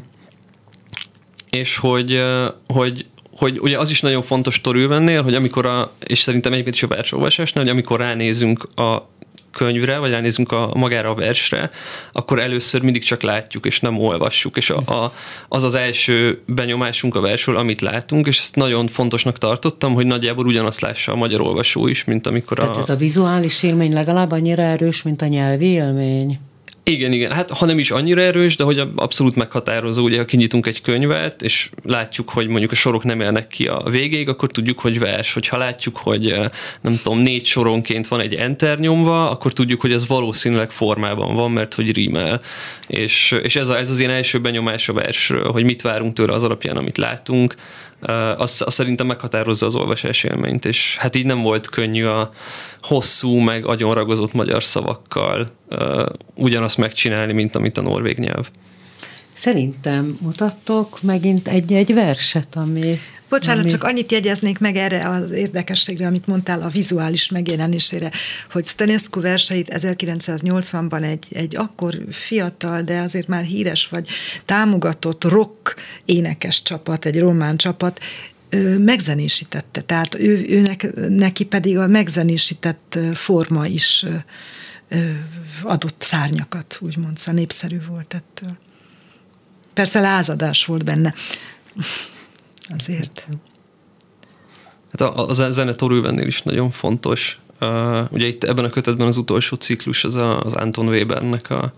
[1.51, 2.23] és hogy,
[2.67, 6.83] hogy hogy ugye az is nagyon fontos Torülvennél, hogy amikor a, és szerintem egyébként is
[6.83, 9.09] a versolvasásnál, hogy amikor ránézünk a
[9.57, 11.71] könyvre, vagy ránézünk a, magára a versre,
[12.13, 15.13] akkor először mindig csak látjuk, és nem olvassuk, és a, a,
[15.49, 20.47] az az első benyomásunk a versről, amit látunk, és ezt nagyon fontosnak tartottam, hogy nagyjából
[20.47, 22.79] ugyanazt lássa a magyar olvasó is, mint amikor Tehát a...
[22.79, 26.39] ez a vizuális élmény legalább annyira erős, mint a nyelvi élmény?
[26.91, 27.33] Igen, igen.
[27.33, 31.43] Hát ha nem is annyira erős, de hogy abszolút meghatározó, ugye ha kinyitunk egy könyvet,
[31.43, 35.33] és látjuk, hogy mondjuk a sorok nem élnek ki a végéig, akkor tudjuk, hogy vers.
[35.33, 39.93] Hogyha látjuk, hogy eh, nem tudom, négy soronként van egy enter nyomva, akkor tudjuk, hogy
[39.93, 42.41] ez valószínűleg formában van, mert hogy rímel.
[42.87, 46.33] És, és ez, a, ez az én első benyomás a versről, hogy mit várunk tőle
[46.33, 47.55] az alapján, amit látunk
[48.37, 52.31] az, az szerintem meghatározza az olvasás élményt, és hát így nem volt könnyű a
[52.81, 55.49] hosszú, meg agyonragozott magyar szavakkal
[56.35, 58.49] ugyanazt megcsinálni, mint amit a norvég nyelv.
[59.33, 63.71] Szerintem mutattok megint egy-egy verset, ami Bocsánat, ami...
[63.71, 68.11] csak annyit jegyeznék meg erre az érdekességre, amit mondtál a vizuális megjelenésére,
[68.51, 74.09] hogy Stanescu verseit 1980-ban egy, egy akkor fiatal, de azért már híres vagy
[74.45, 78.01] támogatott rock énekes csapat, egy román csapat
[78.79, 79.81] megzenésítette.
[79.81, 84.07] Tehát ő, őnek, neki pedig a megzenésített forma is
[85.63, 88.57] adott szárnyakat, úgymond, szóval népszerű volt ettől.
[89.75, 91.15] Persze lázadás volt benne.
[92.69, 93.29] Azért.
[94.91, 97.39] Hát a, a zene Torülvennél is nagyon fontos.
[97.61, 101.73] Uh, ugye itt ebben a kötetben az utolsó ciklus az a, az Anton Webernek a,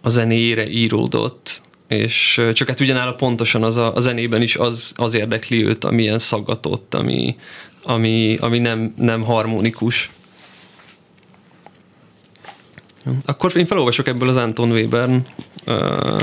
[0.00, 5.14] a zenéjére íródott, és csak hát ugyanáll pontosan az a, a zenében is az, az
[5.14, 7.36] érdekli őt, amilyen szaggatott, ami,
[7.82, 10.10] ami, ami nem, nem harmonikus.
[13.24, 15.26] Akkor én felolvasok ebből az Anton Webern
[15.66, 16.22] uh,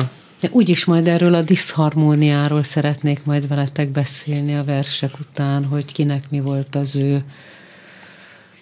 [0.51, 6.39] Úgyis majd erről a diszharmóniáról szeretnék majd veletek beszélni a versek után, hogy kinek mi
[6.39, 7.23] volt az ő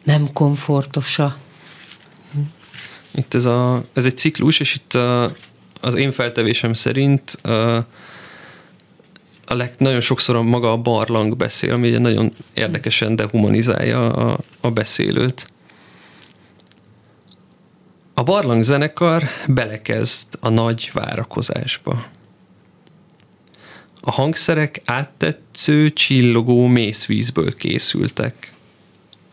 [0.04, 1.38] nem komfortosa.
[3.12, 5.34] Itt ez, a, ez egy ciklus, és itt a,
[5.82, 7.76] az én feltevésem szerint a,
[9.46, 14.72] a leg, nagyon sokszor a maga a barlang beszél, ami nagyon érdekesen dehumanizálja a, a
[14.72, 15.48] beszélőt.
[18.22, 22.08] A barlang zenekar belekezd a nagy várakozásba.
[24.02, 28.54] A hangszerek áttetsző, csillogó mészvízből készültek.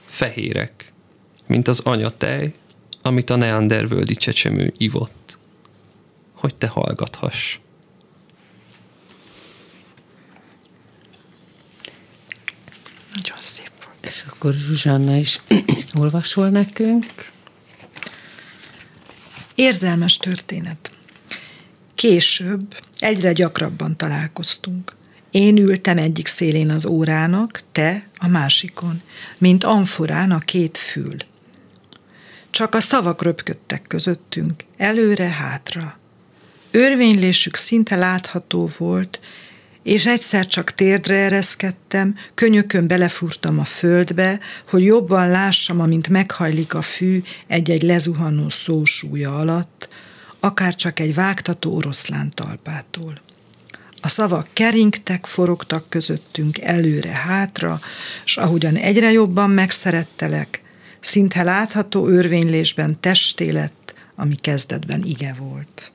[0.07, 0.92] Fehérek,
[1.46, 2.53] mint az anyatej,
[3.03, 5.38] amit a neandervöldi csecsemő ivott.
[6.33, 7.59] Hogy te hallgathass.
[13.14, 14.07] Nagyon szép volt.
[14.07, 15.40] És akkor Zsuzsanna is
[16.01, 17.07] olvasol nekünk.
[19.59, 20.90] Érzelmes történet.
[21.94, 24.97] Később egyre gyakrabban találkoztunk.
[25.31, 29.03] Én ültem egyik szélén az órának, te a másikon,
[29.38, 31.16] mint amforán a két fül.
[32.51, 35.99] Csak a szavak röpködtek közöttünk, előre-hátra.
[36.71, 39.21] Örvénylésük szinte látható volt,
[39.83, 46.83] és egyszer csak térdre ereszkedtem, könyökön belefúrtam a földbe, hogy jobban lássam, amint meghajlik a
[46.83, 49.88] fű egy-egy lezuhanó szósúlya alatt,
[50.41, 53.21] akár csak egy vágtató oroszlán talpától.
[54.01, 57.81] A szavak keringtek, forogtak közöttünk előre-hátra,
[58.25, 60.62] s ahogyan egyre jobban megszerettelek,
[61.01, 65.93] szinte látható örvénylésben testé lett, ami kezdetben ige volt.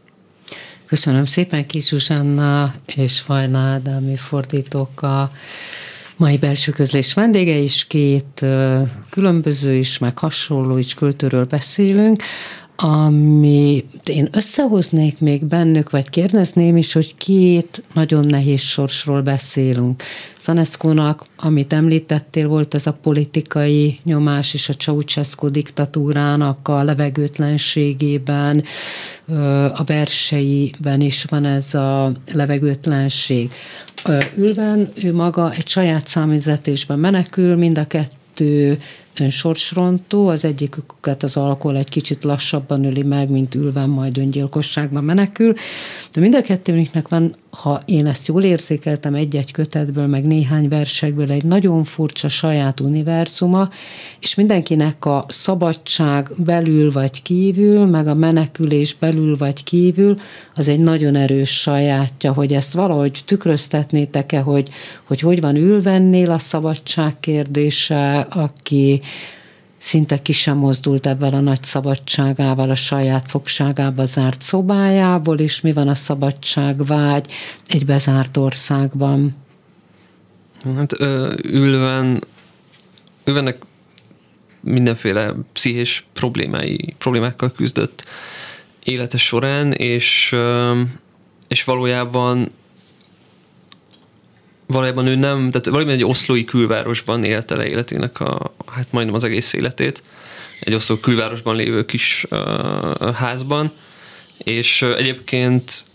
[0.93, 5.31] Köszönöm szépen Kis Zsuzsanna és Vajna Ádámi fordítók a
[6.17, 8.45] mai belső közlés vendége is, két
[9.09, 12.23] különböző is, meg hasonló is költőről beszélünk,
[12.85, 20.03] ami én összehoznék még bennük, vagy kérdezném is, hogy két nagyon nehéz sorsról beszélünk.
[20.37, 28.63] Szaneszkónak, amit említettél, volt ez a politikai nyomás és a Ceausescu diktatúrának a levegőtlenségében,
[29.73, 33.51] a verseiben is van ez a levegőtlenség.
[34.35, 38.79] Ülven ő maga egy saját számüzetésben menekül, mind a kettő
[39.19, 45.53] önsorsrontó, az egyiküket az alkohol egy kicsit lassabban öli meg, mint ülve majd öngyilkosságban menekül,
[46.13, 51.31] de mind a kettőnknek van, ha én ezt jól érzékeltem egy-egy kötetből, meg néhány versekből
[51.31, 53.69] egy nagyon furcsa saját univerzuma,
[54.19, 60.15] és mindenkinek a szabadság belül vagy kívül, meg a menekülés belül vagy kívül,
[60.55, 64.69] az egy nagyon erős sajátja, hogy ezt valahogy tükröztetnétek-e, hogy
[65.03, 69.01] hogy, hogy van ülvennél a szabadság kérdése, aki
[69.83, 75.73] szinte ki sem mozdult ebben a nagy szabadságával, a saját fogságába zárt szobájából, és mi
[75.73, 77.31] van a szabadság vágy
[77.67, 79.35] egy bezárt országban?
[80.75, 80.91] Hát
[81.41, 82.23] ülven,
[83.25, 83.57] ülvennek
[84.61, 88.03] mindenféle pszichés problémái, problémákkal küzdött
[88.83, 90.35] élete során, és,
[91.47, 92.49] és valójában
[94.67, 99.23] valójában ő nem, tehát valójában egy oszlói külvárosban élte le életének a, hát majdnem az
[99.23, 100.03] egész életét,
[100.59, 103.71] egy oszló külvárosban lévő kis uh, házban,
[104.37, 105.85] és uh, egyébként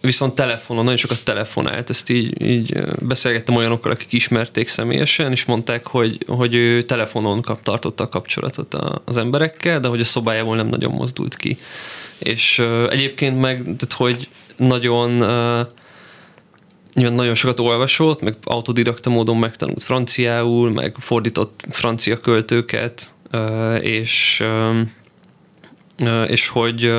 [0.00, 5.86] viszont telefonon, nagyon sokat telefonált, ezt így, így beszélgettem olyanokkal, akik ismerték személyesen, és mondták,
[5.86, 10.68] hogy, hogy ő telefonon kap, tartotta a kapcsolatot az emberekkel, de hogy a szobájából nem
[10.68, 11.56] nagyon mozdult ki.
[12.18, 15.66] És uh, egyébként meg, tehát hogy nagyon uh,
[16.94, 23.14] nyilván nagyon sokat olvasott, meg autodidakta módon megtanult franciául, meg fordított francia költőket,
[23.80, 24.44] és,
[26.26, 26.92] és hogy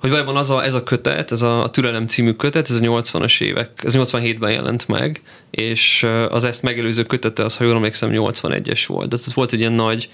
[0.00, 2.80] hogy valójában az a, ez a kötet, ez a, a Türelem című kötet, ez a
[2.80, 8.10] 80-as évek, ez 87-ben jelent meg, és az ezt megelőző kötete az, ha jól emlékszem,
[8.12, 9.08] 81-es volt.
[9.08, 10.10] Tehát volt egy ilyen nagy,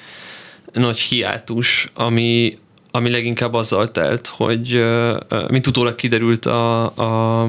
[0.73, 2.59] nagy hiátus, ami,
[2.91, 4.85] ami leginkább azzal telt, hogy
[5.49, 7.49] mint utólag kiderült a, a,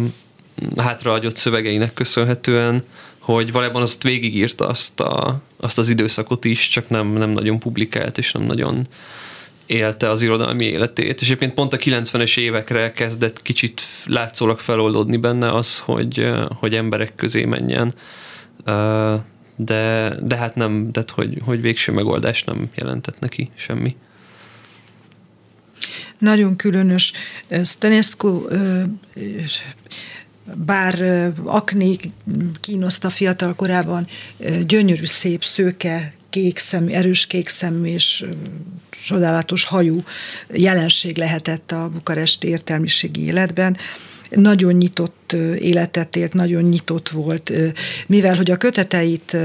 [0.77, 2.83] hátraadott szövegeinek köszönhetően,
[3.19, 8.17] hogy valójában azt végigírta azt, a, azt az időszakot is, csak nem, nem nagyon publikált,
[8.17, 8.87] és nem nagyon
[9.65, 15.53] élte az irodalmi életét, és egyébként pont a 90-es évekre kezdett kicsit látszólag feloldódni benne
[15.53, 17.93] az, hogy, hogy emberek közé menjen,
[19.55, 23.95] de, de hát nem, tehát hogy, hogy végső megoldás nem jelentett neki semmi.
[26.17, 27.13] Nagyon különös.
[27.63, 28.41] Stanescu
[30.53, 31.97] bár Akné
[32.61, 34.07] kínoszta fiatal korában,
[34.65, 38.25] gyönyörű, szép, szőke, kék szemű, erős kék szemű és
[39.05, 40.03] csodálatos hajú
[40.49, 43.77] jelenség lehetett a bukaresti értelmiségi életben.
[44.29, 47.51] Nagyon nyitott életet élt, nagyon nyitott volt,
[48.07, 49.37] mivel hogy a köteteit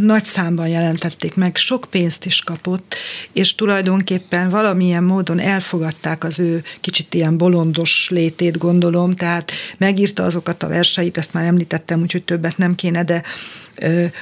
[0.00, 2.94] nagy számban jelentették meg, sok pénzt is kapott,
[3.32, 10.62] és tulajdonképpen valamilyen módon elfogadták az ő kicsit ilyen bolondos létét, gondolom, tehát megírta azokat
[10.62, 13.22] a verseit, ezt már említettem, úgyhogy többet nem kéne, de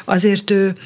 [0.04, 0.76] azért ő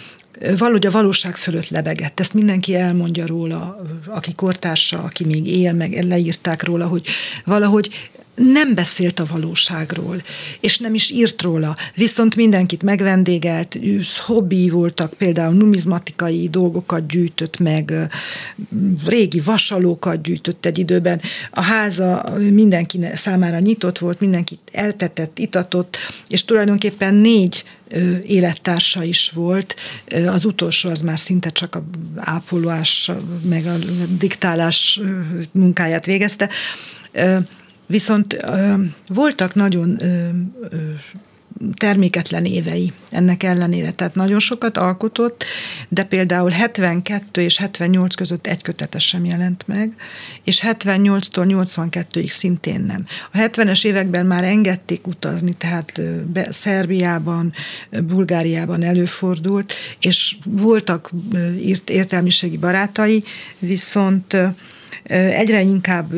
[0.58, 2.20] valahogy a valóság fölött lebegett.
[2.20, 7.06] Ezt mindenki elmondja róla, aki kortársa, aki még él, meg leírták róla, hogy
[7.44, 10.22] valahogy nem beszélt a valóságról,
[10.60, 13.78] és nem is írt róla, viszont mindenkit megvendégelt,
[14.16, 17.92] hobbi voltak, például numizmatikai dolgokat gyűjtött meg,
[19.06, 21.20] régi vasalókat gyűjtött egy időben.
[21.50, 25.96] A háza mindenki számára nyitott volt, mindenkit eltetett, itatott,
[26.28, 27.64] és tulajdonképpen négy
[28.26, 29.76] élettársa is volt.
[30.26, 31.84] Az utolsó az már szinte csak a
[32.16, 33.10] ápolás,
[33.48, 33.74] meg a
[34.18, 35.00] diktálás
[35.52, 36.50] munkáját végezte
[37.86, 38.36] Viszont
[39.08, 39.98] voltak nagyon
[41.76, 45.44] terméketlen évei ennek ellenére, tehát nagyon sokat alkotott,
[45.88, 49.94] de például 72 és 78 között egy kötete sem jelent meg,
[50.44, 53.06] és 78-tól 82-ig szintén nem.
[53.32, 56.00] A 70-es években már engedték utazni, tehát
[56.32, 57.52] be, Szerbiában,
[58.04, 61.10] Bulgáriában előfordult, és voltak
[61.86, 63.24] értelmiségi barátai,
[63.58, 64.36] viszont
[65.08, 66.12] egyre inkább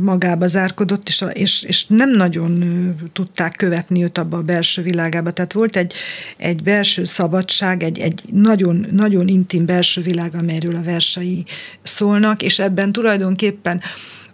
[0.00, 2.64] magába zárkodott, és, és, és nem nagyon
[3.12, 5.30] tudták követni őt abba a belső világába.
[5.30, 5.92] Tehát volt egy,
[6.36, 11.44] egy belső szabadság, egy, egy nagyon, nagyon intim belső világ, amelyről a versei
[11.82, 13.80] szólnak, és ebben tulajdonképpen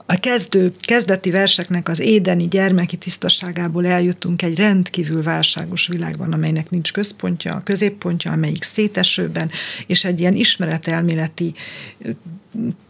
[0.07, 6.93] a kezdő, kezdeti verseknek az édeni gyermeki tisztaságából eljutunk egy rendkívül válságos világban, amelynek nincs
[6.93, 9.51] központja, középpontja, amelyik szétesőben,
[9.87, 11.55] és egy ilyen ismeretelméleti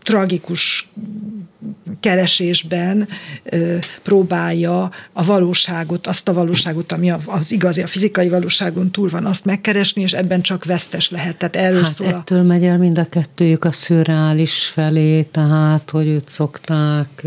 [0.03, 0.91] tragikus
[2.01, 3.09] keresésben
[4.03, 9.45] próbálja a valóságot, azt a valóságot, ami az igazi, a fizikai valóságon túl van, azt
[9.45, 11.37] megkeresni, és ebben csak vesztes lehet.
[11.37, 12.43] Tehát erről hát szól ettől a...
[12.43, 17.23] megy el mind a kettőjük a szürreális felé, tehát hogy őt szokták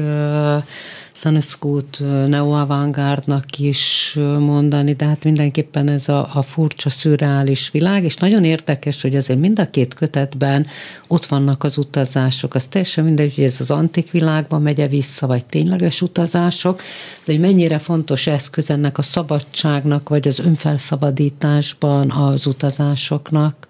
[1.15, 8.43] Szanescu-t neoavantgárdnak is mondani, de hát mindenképpen ez a, a furcsa, szürreális világ, és nagyon
[8.43, 10.67] érdekes, hogy azért mind a két kötetben
[11.07, 12.55] ott vannak az utazások.
[12.55, 16.81] Az teljesen mindegy, hogy ez az antik világban megy vissza, vagy tényleges utazások,
[17.25, 23.67] de hogy mennyire fontos eszköz ennek a szabadságnak, vagy az önfelszabadításban az utazásoknak.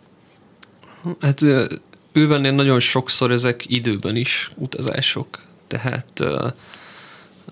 [1.19, 1.41] Hát
[2.11, 5.41] ővennél nagyon sokszor ezek időben is utazások.
[5.67, 6.23] Tehát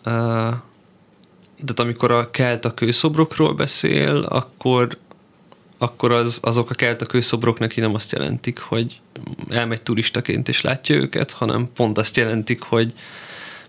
[0.04, 4.98] de amikor a kelta kőszobrokról beszél, akkor,
[5.78, 9.02] akkor az, azok a kelta kőszobrok neki nem azt jelentik, hogy
[9.50, 12.94] elmegy turistaként és látja őket, hanem pont azt jelentik, hogy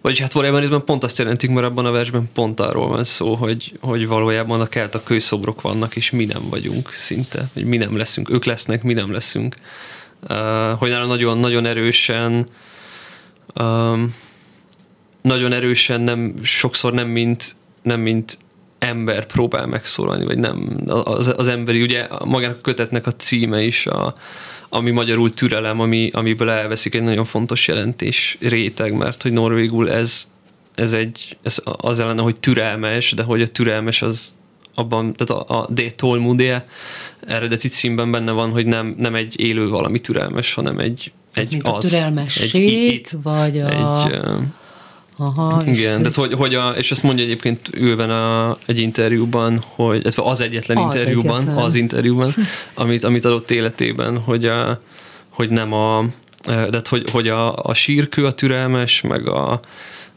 [0.04, 3.34] vagyis hát valójában részben pont azt jelentik, mert abban a versben pont arról van szó,
[3.34, 7.96] hogy, hogy valójában a kelta kőszobrok vannak, és mi nem vagyunk szinte, hogy mi nem
[7.96, 9.54] leszünk, ők lesznek, mi nem leszünk.
[10.20, 12.48] Uh, hogy nála nagyon, nagyon erősen
[13.54, 14.14] um,
[15.24, 18.38] nagyon erősen nem, sokszor nem mint, nem mint
[18.78, 20.82] ember próbál megszólalni, vagy nem.
[20.86, 24.16] Az, az emberi, ugye magának a kötetnek a címe is, a,
[24.68, 30.30] ami magyarul türelem, ami, amiből elveszik egy nagyon fontos jelentés réteg, mert hogy norvégul ez,
[30.74, 34.34] ez egy, ez az ellene, hogy türelmes, de hogy a türelmes az
[34.74, 35.94] abban, tehát a, a D.
[35.96, 36.56] Tolmudé
[37.26, 41.68] eredeti címben benne van, hogy nem, nem egy élő valami türelmes, hanem egy, egy Mint
[41.68, 41.84] az.
[41.84, 43.68] A türelmesség, egy, vagy a...
[43.68, 44.18] Egy,
[45.16, 50.06] Aha, Igen, de hogy, hogy a, és ezt mondja egyébként ülven a, egy interjúban, hogy,
[50.06, 51.64] ez az egyetlen az interjúban, egyetlen.
[51.64, 52.34] az interjúban,
[52.74, 54.80] amit, amit adott életében, hogy, a,
[55.28, 56.04] hogy nem a,
[56.46, 59.60] de hogy, hogy a, a sírkő a türelmes, meg a,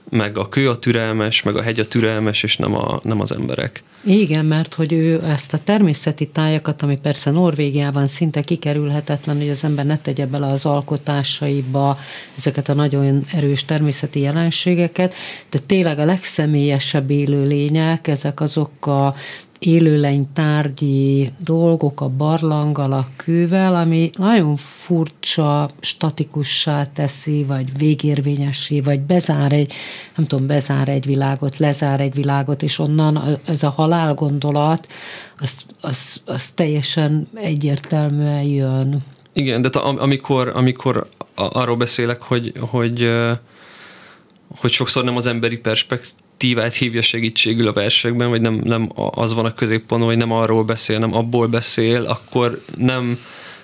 [0.09, 3.31] meg a kő a türelmes, meg a hegy a türelmes, és nem, a, nem az
[3.31, 3.83] emberek.
[4.03, 9.63] Igen, mert hogy ő ezt a természeti tájakat, ami persze Norvégiában szinte kikerülhetetlen, hogy az
[9.63, 11.97] ember ne tegye bele az alkotásaiba
[12.37, 15.13] ezeket a nagyon erős természeti jelenségeket,
[15.49, 19.15] de tényleg a legszemélyesebb élőlények, ezek azok a
[19.59, 28.99] élőlény tárgyi dolgok a barlanggal, a kővel, ami nagyon furcsa, statikussá teszi, vagy végérvényessé, vagy
[28.99, 29.73] bezár egy,
[30.15, 34.87] nem tudom, bezár egy világot, lezár egy világot, és onnan ez a halál gondolat,
[35.39, 39.03] az, az, az teljesen egyértelműen jön.
[39.33, 43.11] Igen, de amikor, amikor arról beszélek, hogy, hogy,
[44.59, 45.57] hogy sokszor nem az emberi
[46.37, 50.63] perspektívát hívja segítségül a versekben, vagy nem, nem az van a középpontban, vagy nem arról
[50.63, 53.19] beszél, nem abból beszél, akkor nem,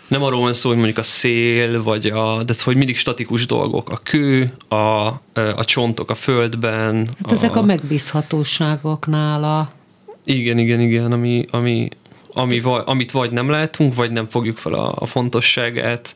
[0.08, 3.90] nem arról van szó, hogy mondjuk a szél, vagy a, de hogy mindig statikus dolgok,
[3.90, 6.96] a kő, a, a csontok a földben.
[6.98, 9.72] Hát a, ezek a megbízhatóságok nála.
[10.26, 11.90] Igen, igen, igen, ami, ami,
[12.34, 16.16] ami, amit vagy nem látunk, vagy nem fogjuk fel a, a fontosságát,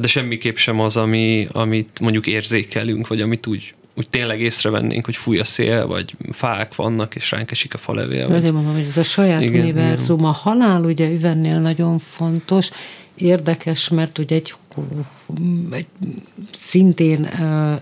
[0.00, 5.16] de semmiképp sem az, ami, amit mondjuk érzékelünk, vagy amit úgy, úgy tényleg észrevennénk, hogy
[5.16, 8.26] fúj a szél, vagy fák vannak, és ránk esik a falevél.
[8.26, 10.18] Azért mondom, hogy ez a saját igen, univerzum.
[10.18, 10.30] Igen.
[10.30, 12.70] A halál ugye üvennél nagyon fontos,
[13.20, 14.54] érdekes, mert ugye egy
[15.70, 15.86] egy,
[16.52, 17.24] szintén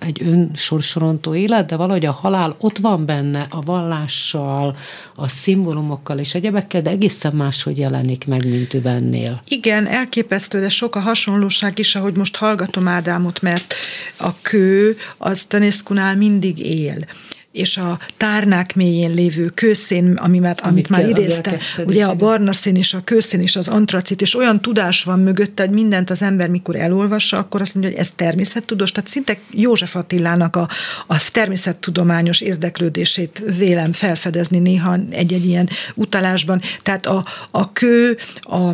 [0.00, 4.76] egy önsorsorontó élet, de valahogy a halál ott van benne a vallással,
[5.14, 9.42] a szimbólumokkal és egyebekkel, de egészen máshogy jelenik meg, mint üvennél.
[9.48, 13.74] Igen, elképesztő, de sok a hasonlóság is, ahogy most hallgatom Ádámot, mert
[14.18, 17.06] a kő az Tanészkunál mindig él
[17.56, 22.52] és a tárnák mélyén lévő kőszén, ami már, amit, amit már idéztem, ugye a barna
[22.52, 26.22] szín és a kőszén és az antracit, és olyan tudás van mögötte, hogy mindent az
[26.22, 30.68] ember mikor elolvassa, akkor azt mondja, hogy ez természettudós, tehát szinte József Attilának a,
[31.06, 36.60] a természettudományos érdeklődését vélem felfedezni néha egy-egy ilyen utalásban.
[36.82, 38.68] Tehát a, a kő, a,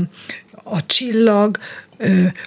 [0.65, 1.59] a csillag,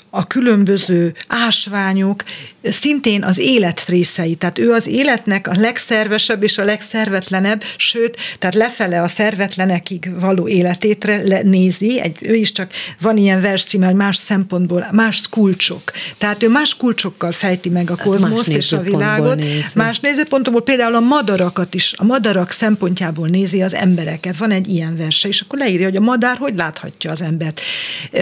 [0.10, 2.24] a különböző ásványok
[2.64, 4.36] szintén az élet részei.
[4.36, 10.48] Tehát ő az életnek a legszervesebb és a legszervetlenebb, sőt, tehát lefele a szervetlenekig való
[10.48, 15.92] életétre nézi, egy, ő is csak van ilyen verszíme, hogy más szempontból, más kulcsok.
[16.18, 19.36] Tehát ő más kulcsokkal fejti meg a hát kozmoszt és a világot.
[19.36, 19.64] Nézi.
[19.76, 24.38] Más nézőpontból például a madarakat is, a madarak szempontjából nézi az embereket.
[24.38, 27.62] Van egy ilyen verse, és akkor leírja, hogy a madár hogy láthatja az embert.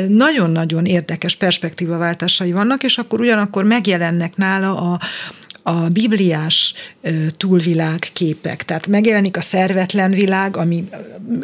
[0.07, 4.99] Nagyon-nagyon érdekes perspektívaváltásai vannak, és akkor ugyanakkor megjelennek nála a,
[5.63, 6.73] a bibliás
[7.37, 8.65] túlvilág képek.
[8.65, 10.89] Tehát megjelenik a szervetlen világ, ami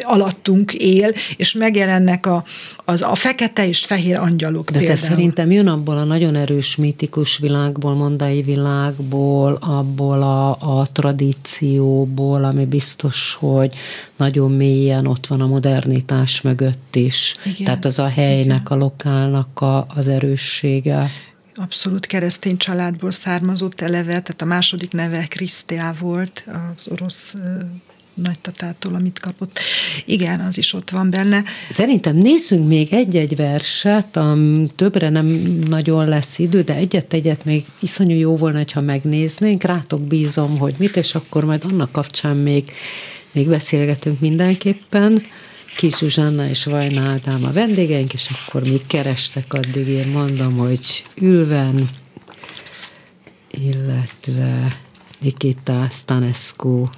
[0.00, 2.44] alattunk él, és megjelennek a,
[2.84, 4.98] az, a fekete és fehér angyalok De például.
[4.98, 12.44] te szerintem jön abból a nagyon erős mítikus világból, mondai világból, abból a, a tradícióból,
[12.44, 13.74] ami biztos, hogy
[14.16, 17.36] nagyon mélyen ott van a modernitás mögött is.
[17.44, 18.78] Igen, Tehát az a helynek, igen.
[18.78, 21.10] a lokálnak a, az erőssége
[21.60, 26.44] abszolút keresztény családból származott eleve, tehát a második neve Krisztiá volt,
[26.76, 27.34] az orosz
[28.14, 29.58] nagytatától, amit kapott.
[30.04, 31.44] Igen, az is ott van benne.
[31.68, 35.26] Szerintem nézzünk még egy-egy verset, am, többre nem
[35.68, 39.62] nagyon lesz idő, de egyet-egyet még iszonyú jó volna, ha megnéznénk.
[39.62, 42.72] Rátok bízom, hogy mit, és akkor majd annak kapcsán még,
[43.32, 45.22] még beszélgetünk mindenképpen.
[45.76, 51.04] Kis Zsuzsanna és Vajna Ádám a vendégeink, és akkor még kerestek addig, én mondom, hogy
[51.14, 51.90] ülven,
[53.50, 54.78] illetve
[55.18, 56.88] Nikita Stanescu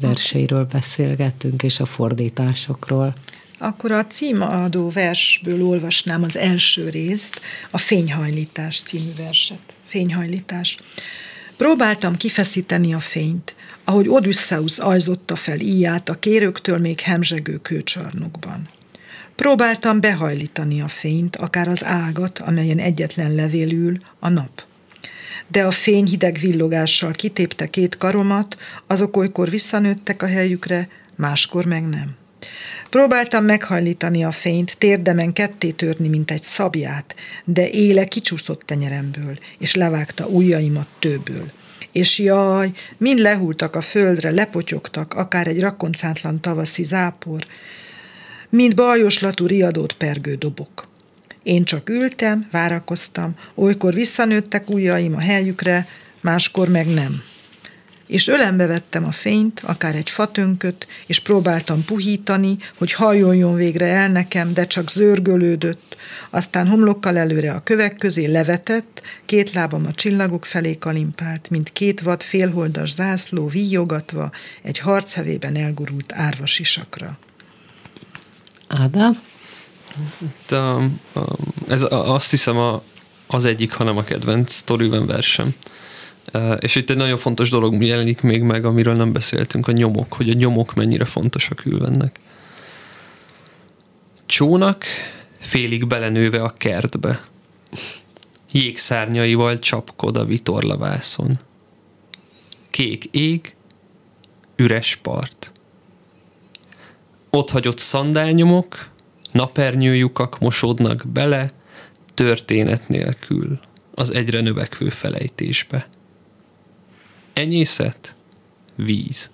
[0.00, 3.14] verseiről beszélgettünk, és a fordításokról.
[3.58, 7.40] Akkor a címadó versből olvasnám az első részt,
[7.70, 9.58] a Fényhajlítás című verset.
[9.86, 10.78] Fényhajlítás.
[11.56, 13.54] Próbáltam kifeszíteni a fényt,
[13.84, 18.68] ahogy Odysseus ajzotta fel íját a kérőktől még hemzsegő kőcsarnokban.
[19.34, 24.62] Próbáltam behajlítani a fényt, akár az ágat, amelyen egyetlen levél ül, a nap.
[25.46, 28.56] De a fény hideg villogással kitépte két karomat,
[28.86, 32.16] azok olykor visszanőttek a helyükre, máskor meg nem.
[32.90, 37.14] Próbáltam meghajlítani a fényt, térdemen ketté törni, mint egy szabját,
[37.44, 41.50] de éle kicsúszott tenyeremből, és levágta ujjaimat tőből
[41.92, 47.46] és jaj, mind lehultak a földre, lepotyogtak, akár egy rakoncátlan tavaszi zápor,
[48.48, 50.88] mint bajoslatú riadót pergő dobok.
[51.42, 55.86] Én csak ültem, várakoztam, olykor visszanőttek ujjaim a helyükre,
[56.20, 57.22] máskor meg nem
[58.10, 64.08] és ölembe vettem a fényt, akár egy fatönköt, és próbáltam puhítani, hogy hajoljon végre el
[64.08, 65.96] nekem, de csak zörgölődött.
[66.30, 72.00] Aztán homlokkal előre a kövek közé levetett, két lábam a csillagok felé kalimpált, mint két
[72.00, 74.30] vad félholdas zászló víjogatva
[74.62, 77.18] egy harchevében elgurult árvasisakra.
[78.68, 79.22] Ádám?
[80.48, 81.00] De, um,
[81.68, 82.82] ez azt hiszem a,
[83.26, 85.54] az egyik, hanem a kedvenc Torűben versem.
[86.58, 90.30] És itt egy nagyon fontos dolog jelenik még meg, amiről nem beszéltünk, a nyomok, hogy
[90.30, 92.18] a nyomok mennyire fontosak ülvennek.
[94.26, 94.84] csónak,
[95.38, 97.20] félig belenőve a kertbe.
[98.52, 101.38] Jégszárnyaival csapkod a vitorlavászon.
[102.70, 103.54] Kék ég,
[104.56, 105.52] üres part.
[107.30, 108.88] Ott hagyott szandálnyomok,
[109.32, 111.48] napernyőjukak mosódnak bele,
[112.14, 113.60] történet nélkül
[113.94, 115.88] az egyre növekvő felejtésbe.
[117.32, 118.14] Enyészet,
[118.74, 119.30] víz.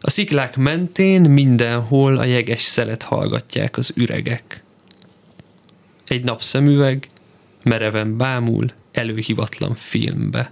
[0.00, 4.62] A sziklák mentén mindenhol a jeges szelet hallgatják az üregek.
[6.04, 7.08] Egy napszemüveg
[7.62, 10.50] mereven bámul előhivatlan filmbe.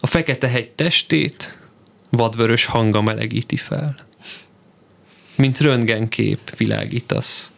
[0.00, 1.58] A fekete hegy testét
[2.10, 3.96] vadvörös hanga melegíti fel.
[5.34, 7.52] Mint röntgenkép világítasz,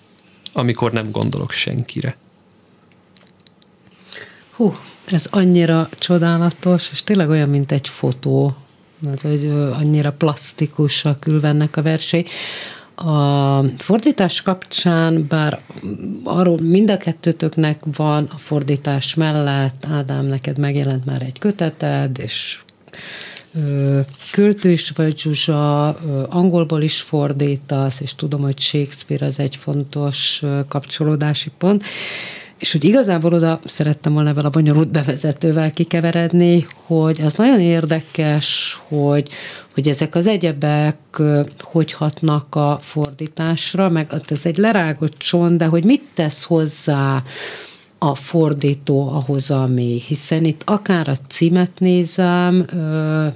[0.52, 2.16] amikor nem gondolok senkire.
[4.50, 4.76] Hú,
[5.12, 8.56] ez annyira csodálatos, és tényleg olyan, mint egy fotó,
[9.14, 9.46] az, hogy
[9.78, 12.24] annyira plastikusak ülvennek a versei.
[12.94, 15.60] A fordítás kapcsán, bár
[16.24, 22.58] arról mind a kettőtöknek van a fordítás mellett, Ádám, neked megjelent már egy köteted, és
[24.32, 25.88] költő is vagy Zsuzsa,
[26.28, 31.84] angolból is fordítasz, és tudom, hogy Shakespeare az egy fontos kapcsolódási pont.
[32.58, 38.80] És hogy igazából oda szerettem volna vele a bonyolult bevezetővel kikeveredni, hogy az nagyon érdekes,
[38.88, 39.28] hogy,
[39.74, 40.96] hogy ezek az egyebek
[41.58, 47.22] hogy hatnak a fordításra, meg ez egy lerágott csont, de hogy mit tesz hozzá
[47.98, 52.66] a fordító ahhoz, ami, hiszen itt akár a címet nézem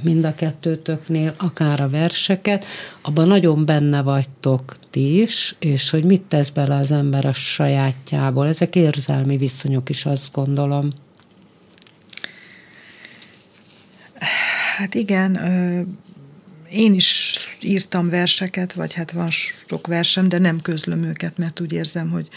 [0.01, 2.65] mind a kettőtöknél, akár a verseket,
[3.03, 4.63] abban nagyon benne vagytok
[4.97, 8.49] is, és hogy mit tesz bele az ember a sajátjából.
[8.49, 10.93] Ezek érzelmi viszonyok is, azt gondolom.
[14.77, 15.37] Hát igen,
[16.71, 21.73] én is írtam verseket, vagy hát van sok versem, de nem közlöm őket, mert úgy
[21.73, 22.29] érzem, hogy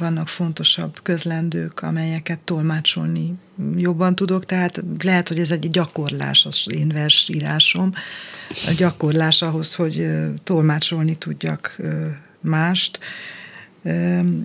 [0.00, 3.34] vannak fontosabb közlendők, amelyeket tolmácsolni
[3.76, 7.92] jobban tudok, tehát lehet, hogy ez egy gyakorlás az én versírásom,
[8.50, 10.06] a gyakorlás ahhoz, hogy
[10.44, 11.76] tolmácsolni tudjak
[12.40, 12.98] mást.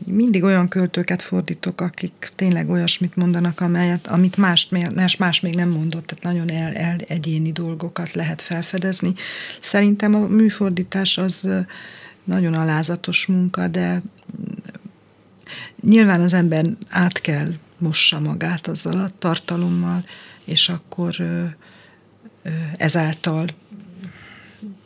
[0.06, 5.70] Mindig olyan költőket fordítok, akik tényleg olyasmit mondanak, amelyet, amit más, más, más még nem
[5.70, 9.14] mondott, tehát nagyon el, el egyéni dolgokat lehet felfedezni.
[9.62, 11.48] Szerintem a műfordítás az
[12.24, 14.02] nagyon alázatos munka, de
[15.82, 20.06] Nyilván az ember át kell mossa magát azzal a tartalommal,
[20.44, 21.16] és akkor
[22.78, 23.48] ezáltal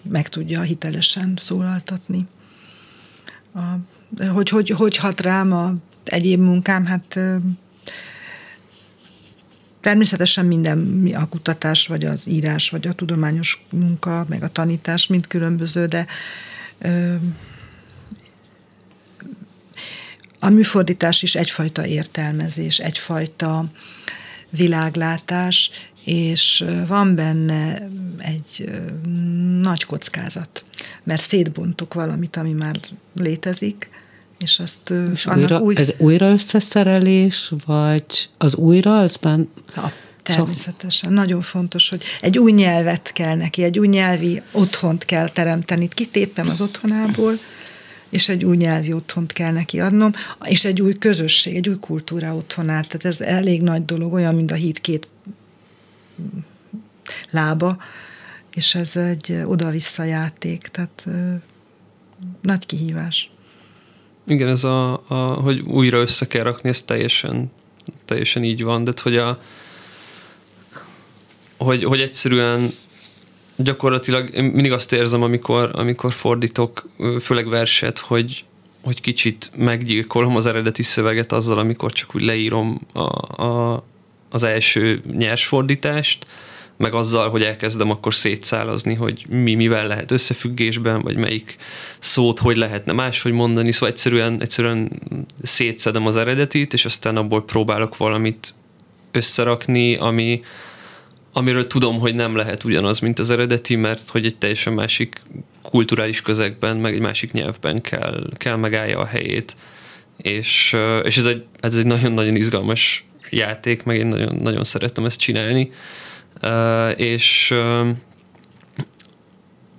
[0.02, 2.28] meg tudja hitelesen szólaltatni.
[3.54, 3.60] A,
[4.26, 7.20] hogy, hogy, hogy hat rám a egyéb munkám, hát
[9.82, 15.28] természetesen minden a kutatás, vagy az írás, vagy a tudományos munka, meg a tanítás mind
[15.28, 16.06] különböző, de
[20.40, 23.66] a műfordítás is egyfajta értelmezés, egyfajta
[24.50, 25.72] világlátás,
[26.04, 27.88] és van benne
[28.18, 28.70] egy
[29.62, 30.64] nagy kockázat,
[31.04, 32.80] mert szétbontok valamit, ami már
[33.16, 33.90] létezik,
[34.40, 35.76] és azt és annak újra, új...
[35.76, 39.50] Ez újra összeszerelés, vagy az újra, az ben...
[39.74, 39.92] Ha,
[40.24, 41.14] természetesen.
[41.14, 45.88] Nagyon fontos, hogy egy új nyelvet kell neki, egy új nyelvi otthont kell teremteni.
[45.88, 47.38] Kitépem az otthonából,
[48.10, 50.12] és egy új nyelvi otthont kell neki adnom,
[50.44, 52.88] és egy új közösség, egy új kultúra otthonát.
[52.88, 55.08] Tehát ez elég nagy dolog, olyan, mint a híd két
[57.30, 57.78] lába,
[58.54, 61.34] és ez egy oda-vissza játék, tehát ö,
[62.42, 63.30] nagy kihívás.
[64.28, 67.52] Igen, ez a, a, hogy újra össze kell rakni, ez teljesen,
[68.06, 69.42] teljesen így van, de hogy a
[71.58, 72.70] hogy, hogy egyszerűen
[73.64, 76.90] gyakorlatilag én mindig azt érzem, amikor, amikor fordítok,
[77.22, 78.44] főleg verset, hogy,
[78.82, 83.84] hogy kicsit meggyilkolom az eredeti szöveget azzal, amikor csak úgy leírom a, a,
[84.30, 86.26] az első nyers fordítást,
[86.78, 91.56] meg azzal, hogy elkezdem akkor szétszálazni, hogy mi mivel lehet összefüggésben, vagy melyik
[92.00, 94.92] szót hogy lehetne máshogy mondani, szóval egyszerűen, egyszerűen
[95.42, 98.54] szétszedem az eredetit, és aztán abból próbálok valamit
[99.12, 100.42] összerakni, ami,
[101.34, 105.22] amiről tudom, hogy nem lehet ugyanaz, mint az eredeti, mert hogy egy teljesen másik
[105.62, 109.56] kulturális közegben, meg egy másik nyelvben kell, kell megállja a helyét.
[110.18, 115.20] És, és ez egy, ez egy nagyon-nagyon izgalmas játék, meg én nagyon, nagyon szerettem ezt
[115.20, 115.72] csinálni.
[116.96, 117.56] És,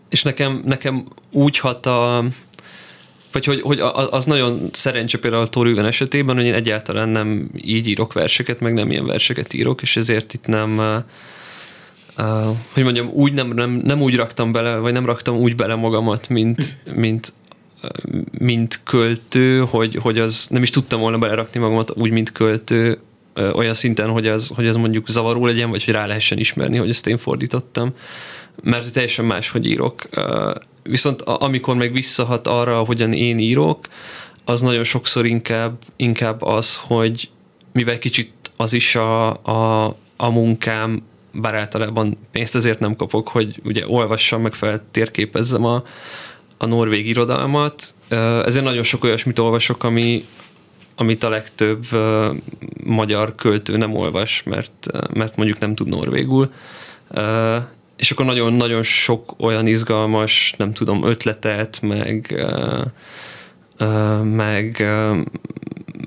[0.09, 2.24] és nekem, nekem úgy hat a,
[3.32, 3.80] vagy hogy, hogy
[4.11, 8.74] az nagyon szerencse például a Tóri esetében, hogy én egyáltalán nem így írok verseket, meg
[8.74, 10.80] nem ilyen verseket írok, és ezért itt nem,
[12.20, 15.74] uh, hogy mondjam, úgy nem, nem, nem úgy raktam bele, vagy nem raktam úgy bele
[15.74, 17.32] magamat, mint, mint
[18.38, 22.98] mint költő, hogy, hogy az nem is tudtam volna belerakni magamat úgy, mint költő,
[23.52, 26.88] olyan szinten, hogy az, hogy az mondjuk zavaró legyen, vagy hogy rá lehessen ismerni, hogy
[26.88, 27.94] ezt én fordítottam.
[28.62, 30.08] Mert teljesen más, hogy írok.
[30.82, 33.78] Viszont amikor meg visszahat arra, hogyan én írok,
[34.44, 37.28] az nagyon sokszor inkább, inkább az, hogy
[37.72, 39.84] mivel kicsit az is a, a,
[40.16, 41.02] a munkám,
[41.32, 45.82] bár általában pénzt ezért nem kapok, hogy ugye olvassam, meg feltérképezzem a,
[46.58, 47.94] a norvég irodalmat.
[48.44, 50.24] Ezért nagyon sok olyasmit olvasok, ami,
[50.96, 51.86] amit a legtöbb
[52.84, 56.52] magyar költő nem olvas, mert, mert mondjuk nem tud norvégul.
[57.96, 62.44] És akkor nagyon-nagyon sok olyan izgalmas, nem tudom, ötletet, meg
[64.22, 64.84] meg,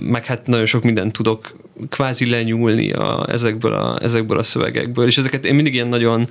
[0.01, 1.55] meg hát nagyon sok mindent tudok
[1.89, 6.27] kvázi lenyúlni a, ezekből, a, ezekből a szövegekből, és ezeket én mindig ilyen nagyon,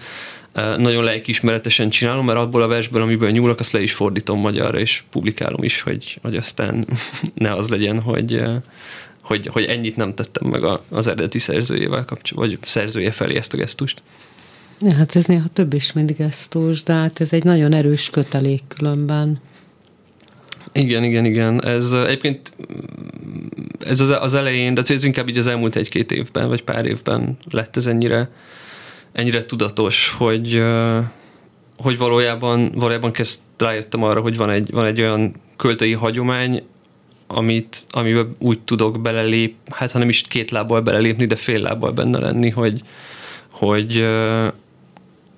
[0.76, 5.03] nagyon lelkiismeretesen csinálom, mert abból a versből, amiből nyúlok, azt le is fordítom magyarra, és
[5.11, 6.86] publikálom is, hogy, hogy aztán
[7.34, 8.43] ne az legyen, hogy,
[9.20, 13.57] hogy, hogy ennyit nem tettem meg az eredeti szerzőjével kapcsolatban, vagy szerzője felé ezt a
[13.57, 14.03] gesztust.
[14.80, 18.62] Ja, hát ez néha több is, mint gesztus, de hát ez egy nagyon erős kötelék
[18.68, 19.40] különben.
[20.72, 21.64] Igen, igen, igen.
[21.64, 22.53] Ez egyébként
[23.93, 27.38] ez az, az elején, de ez inkább így az elmúlt egy-két évben, vagy pár évben
[27.51, 28.30] lett ez ennyire,
[29.12, 30.62] ennyire tudatos, hogy,
[31.76, 36.62] hogy valójában, valójában kezd rájöttem arra, hogy van egy, van egy olyan költői hagyomány,
[37.26, 41.90] amit, amiben úgy tudok belelép, hát ha nem is két lábbal belelépni, de fél lábbal
[41.90, 42.80] benne lenni, hogy,
[43.51, 44.07] hogy,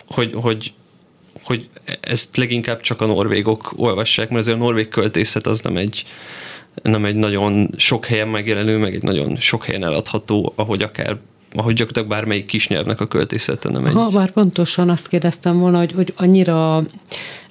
[0.07, 0.73] hogy, hogy
[1.45, 1.69] hogy
[2.01, 6.05] ezt leginkább csak a norvégok olvassák, mert azért a norvég költészet az nem egy,
[6.83, 11.17] nem egy nagyon sok helyen megjelenő, meg egy nagyon sok helyen eladható, ahogy akár
[11.57, 13.93] ahogy gyakorlatilag bármelyik kis nyelvnek a költészete nem egy...
[13.93, 16.83] Ha, bár pontosan azt kérdeztem volna, hogy, hogy annyira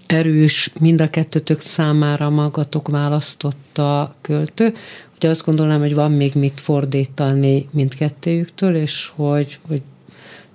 [0.08, 4.74] erős mind a kettőtök számára magatok választotta költő,
[5.20, 9.82] hogy azt gondolom, hogy van még mit fordítani mindkettőjüktől, és hogy, hogy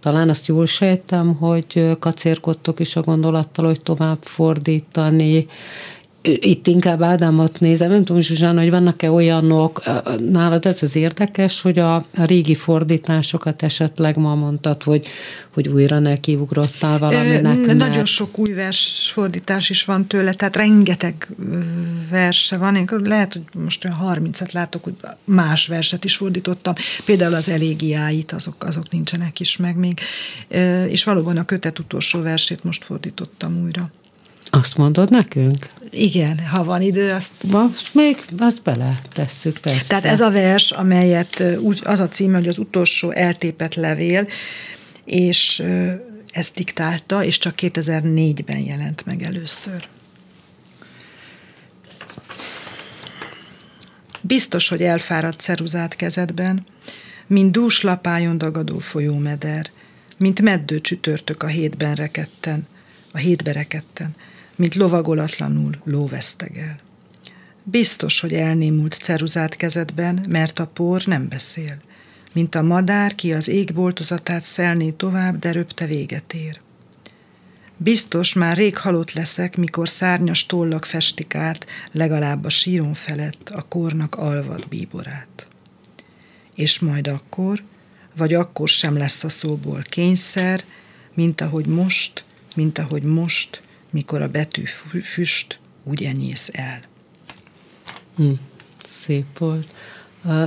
[0.01, 5.47] talán azt jól sejtem, hogy kacérkodtok is a gondolattal, hogy tovább fordítani,
[6.35, 9.83] itt inkább Ádámot nézem, nem tudom, Zsuzsán, hogy vannak-e olyanok,
[10.31, 15.07] nálad ez az érdekes, hogy a, a régi fordításokat esetleg ma mondtad, hogy,
[15.55, 17.67] hogy újra nekiugrottál valaminek.
[17.67, 21.29] Ö, nagyon sok új vers fordítás is van tőle, tehát rengeteg
[22.11, 22.77] verse van.
[22.77, 26.75] Én lehet, hogy most olyan 30-at látok, hogy más verset is fordítottam.
[27.05, 30.01] Például az elégiáit, azok, azok nincsenek is meg még.
[30.89, 33.91] És valóban a kötet utolsó versét most fordítottam újra.
[34.51, 35.57] Azt mondod nekünk?
[35.91, 37.31] Igen, ha van idő, azt...
[37.51, 39.85] Most még azt bele tesszük, persze.
[39.87, 44.29] Tehát ez a vers, amelyet úgy, az a címe, hogy az utolsó eltépet levél,
[45.05, 45.63] és
[46.31, 49.89] ezt diktálta, és csak 2004-ben jelent meg először.
[54.21, 56.67] Biztos, hogy elfáradt ceruzát kezedben,
[57.27, 59.71] mint dús lapájon dagadó folyómeder,
[60.17, 62.67] mint meddő csütörtök a hétben reketten,
[63.13, 64.15] a hétbe reketten,
[64.59, 66.79] mint lovagolatlanul lóvesztegel.
[67.63, 71.77] Biztos, hogy elnémult ceruzát kezedben, mert a por nem beszél.
[72.33, 76.61] Mint a madár, ki az égboltozatát szelné tovább, de röpte véget ér.
[77.77, 83.63] Biztos már rég halott leszek, mikor szárnyas tollak festik át, legalább a síron felett a
[83.63, 85.47] kornak alvad bíborát.
[86.55, 87.63] És majd akkor,
[88.17, 90.65] vagy akkor sem lesz a szóból kényszer,
[91.15, 94.63] mint ahogy most, mint ahogy most, mikor a betű
[95.03, 96.81] füst úgy enyész el.
[98.17, 98.33] Hm,
[98.83, 99.69] szép volt.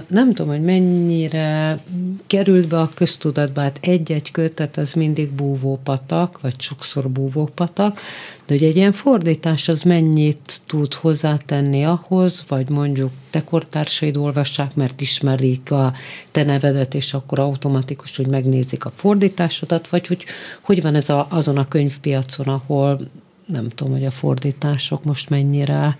[0.07, 1.79] Nem tudom, hogy mennyire
[2.27, 7.99] került be a köztudatba, hát egy-egy kötet az mindig búvópatak, vagy sokszor búvópatak,
[8.45, 14.75] de hogy egy ilyen fordítás az mennyit tud hozzátenni ahhoz, vagy mondjuk te kortársaid olvassák,
[14.75, 15.93] mert ismerik a
[16.31, 20.25] te nevedet, és akkor automatikus, hogy megnézik a fordításodat, vagy hogy
[20.61, 23.07] hogy van ez a, azon a könyvpiacon, ahol
[23.51, 25.97] nem tudom, hogy a fordítások most mennyire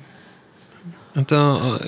[1.13, 1.79] Hát a, a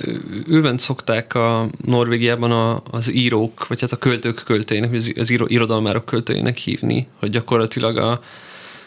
[0.48, 5.46] ővent szokták a Norvégiában a, az írók, vagy hát a költők költőinek, az, az író,
[5.48, 8.20] irodalmárok költőinek hívni, hogy gyakorlatilag a, a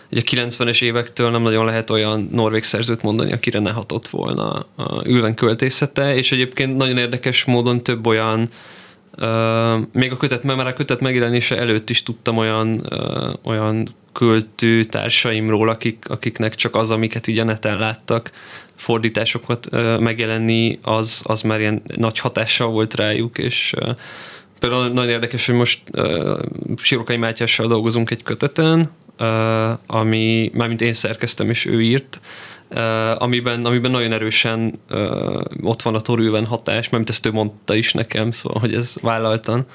[0.10, 5.36] 90-es évektől nem nagyon lehet olyan norvég szerzőt mondani, akire ne hatott volna a ülven
[5.36, 8.50] költészete, és egyébként nagyon érdekes módon több olyan
[9.22, 13.88] Uh, még a kötet, már a kötet megjelenése előtt is tudtam olyan, uh, olyan
[14.18, 18.32] költő társaimról, akik, akiknek csak az, amiket így a neten láttak,
[18.76, 23.74] fordításokat megjelenni, az, az már ilyen nagy hatással volt rájuk, és
[24.60, 25.82] például nagyon érdekes, hogy most
[26.82, 28.92] Sirokai Mátyással dolgozunk egy köteten,
[29.88, 32.20] ami, mármint én szerkeztem, és ő írt,
[33.18, 34.80] amiben, amiben nagyon erősen
[35.62, 39.66] ott van a Torülven hatás, mert ezt ő mondta is nekem, szóval, hogy ez vállaltan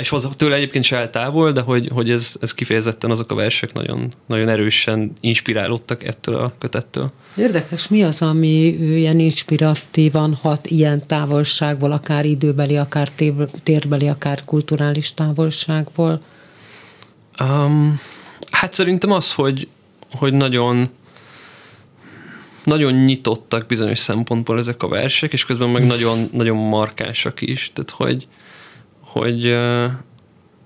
[0.00, 3.34] és hozzá tőle egyébként se el távol, de hogy, hogy ez, ez kifejezetten azok a
[3.34, 7.12] versek nagyon, nagyon erősen inspirálódtak ettől a kötettől.
[7.36, 13.08] Érdekes, mi az, ami ilyen inspiratívan hat ilyen távolságból, akár időbeli, akár
[13.62, 16.20] térbeli, akár kulturális távolságból?
[17.40, 18.00] Um,
[18.50, 19.68] hát szerintem az, hogy,
[20.10, 20.88] hogy nagyon
[22.64, 27.70] nagyon nyitottak bizonyos szempontból ezek a versek, és közben meg nagyon, nagyon markánsak is.
[27.74, 28.26] Tehát, hogy,
[29.18, 29.56] hogy,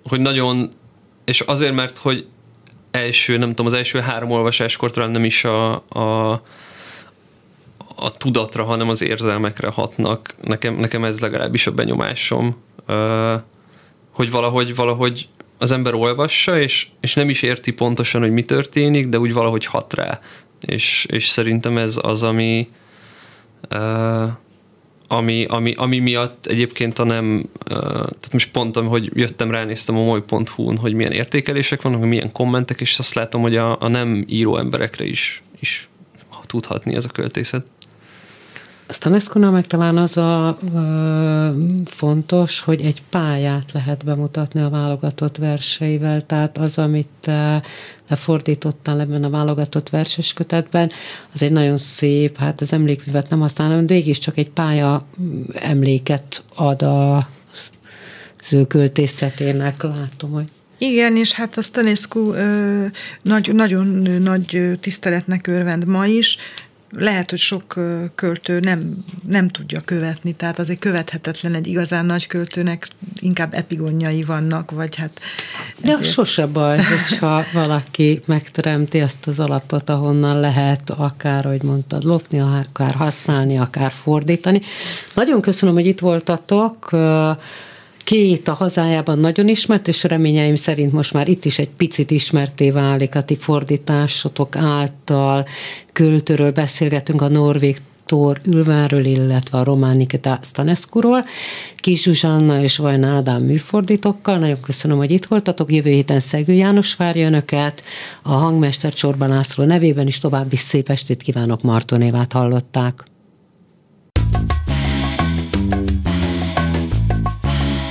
[0.04, 0.72] hogy nagyon,
[1.24, 2.26] és azért, mert hogy
[2.90, 6.30] első, nem tudom, az első három olvasáskor talán nem is a, a,
[7.96, 10.34] a tudatra, hanem az érzelmekre hatnak.
[10.42, 12.56] Nekem, nekem ez legalábbis a benyomásom,
[14.10, 15.28] hogy valahogy, valahogy
[15.58, 19.64] az ember olvassa, és, és nem is érti pontosan, hogy mi történik, de úgy valahogy
[19.64, 20.20] hat rá.
[20.60, 22.68] És, és szerintem ez az, ami
[25.12, 30.76] ami, ami, ami miatt egyébként a nem, tehát most pont, hogy jöttem, ránéztem a moly.hu-n,
[30.76, 35.04] hogy milyen értékelések vannak, milyen kommentek, és azt látom, hogy a, a nem író emberekre
[35.04, 35.88] is, is
[36.46, 37.66] tudhatni ez a költészet.
[38.90, 41.50] Aztán ezt meg talán az a ö,
[41.84, 47.62] fontos, hogy egy pályát lehet bemutatni a válogatott verseivel, tehát az, amit te
[48.08, 50.90] lefordítottál ebben a válogatott verses kötetben,
[51.32, 55.06] az egy nagyon szép, hát az emlékvivet nem használom, de végig csak egy pálya
[55.54, 57.16] emléket ad a
[58.40, 60.48] az ő költészetének, látom, hogy.
[60.78, 62.84] Igen, és hát a Stanescu ö,
[63.22, 63.86] nagy, nagyon
[64.22, 66.38] nagy tiszteletnek örvend ma is,
[66.90, 67.78] lehet, hogy sok
[68.14, 72.88] költő nem, nem tudja követni, tehát azért követhetetlen egy igazán nagy költőnek,
[73.20, 75.20] inkább epigonjai vannak, vagy hát...
[75.82, 75.98] Ezért...
[75.98, 82.40] De sose baj, hogyha valaki megteremti azt az alapot, ahonnan lehet akár, hogy mondtad, lopni,
[82.40, 84.60] akár használni, akár fordítani.
[85.14, 86.90] Nagyon köszönöm, hogy itt voltatok
[88.04, 92.70] két a hazájában nagyon ismert, és reményeim szerint most már itt is egy picit ismerté
[92.70, 95.46] válik a ti fordításotok által.
[95.92, 97.76] Költőről beszélgetünk a norvég
[98.10, 101.24] Tór Ülvánről, illetve a román Nikita Stanescu-ról.
[101.76, 104.38] Kis Zsuzsanna és Vajna Ádám műfordítókkal.
[104.38, 105.72] Nagyon köszönöm, hogy itt voltatok.
[105.72, 107.82] Jövő héten Szegő János várja önöket.
[108.22, 111.62] A hangmester Csorban László nevében is további szép estét kívánok.
[111.62, 113.04] Martonévát hallották.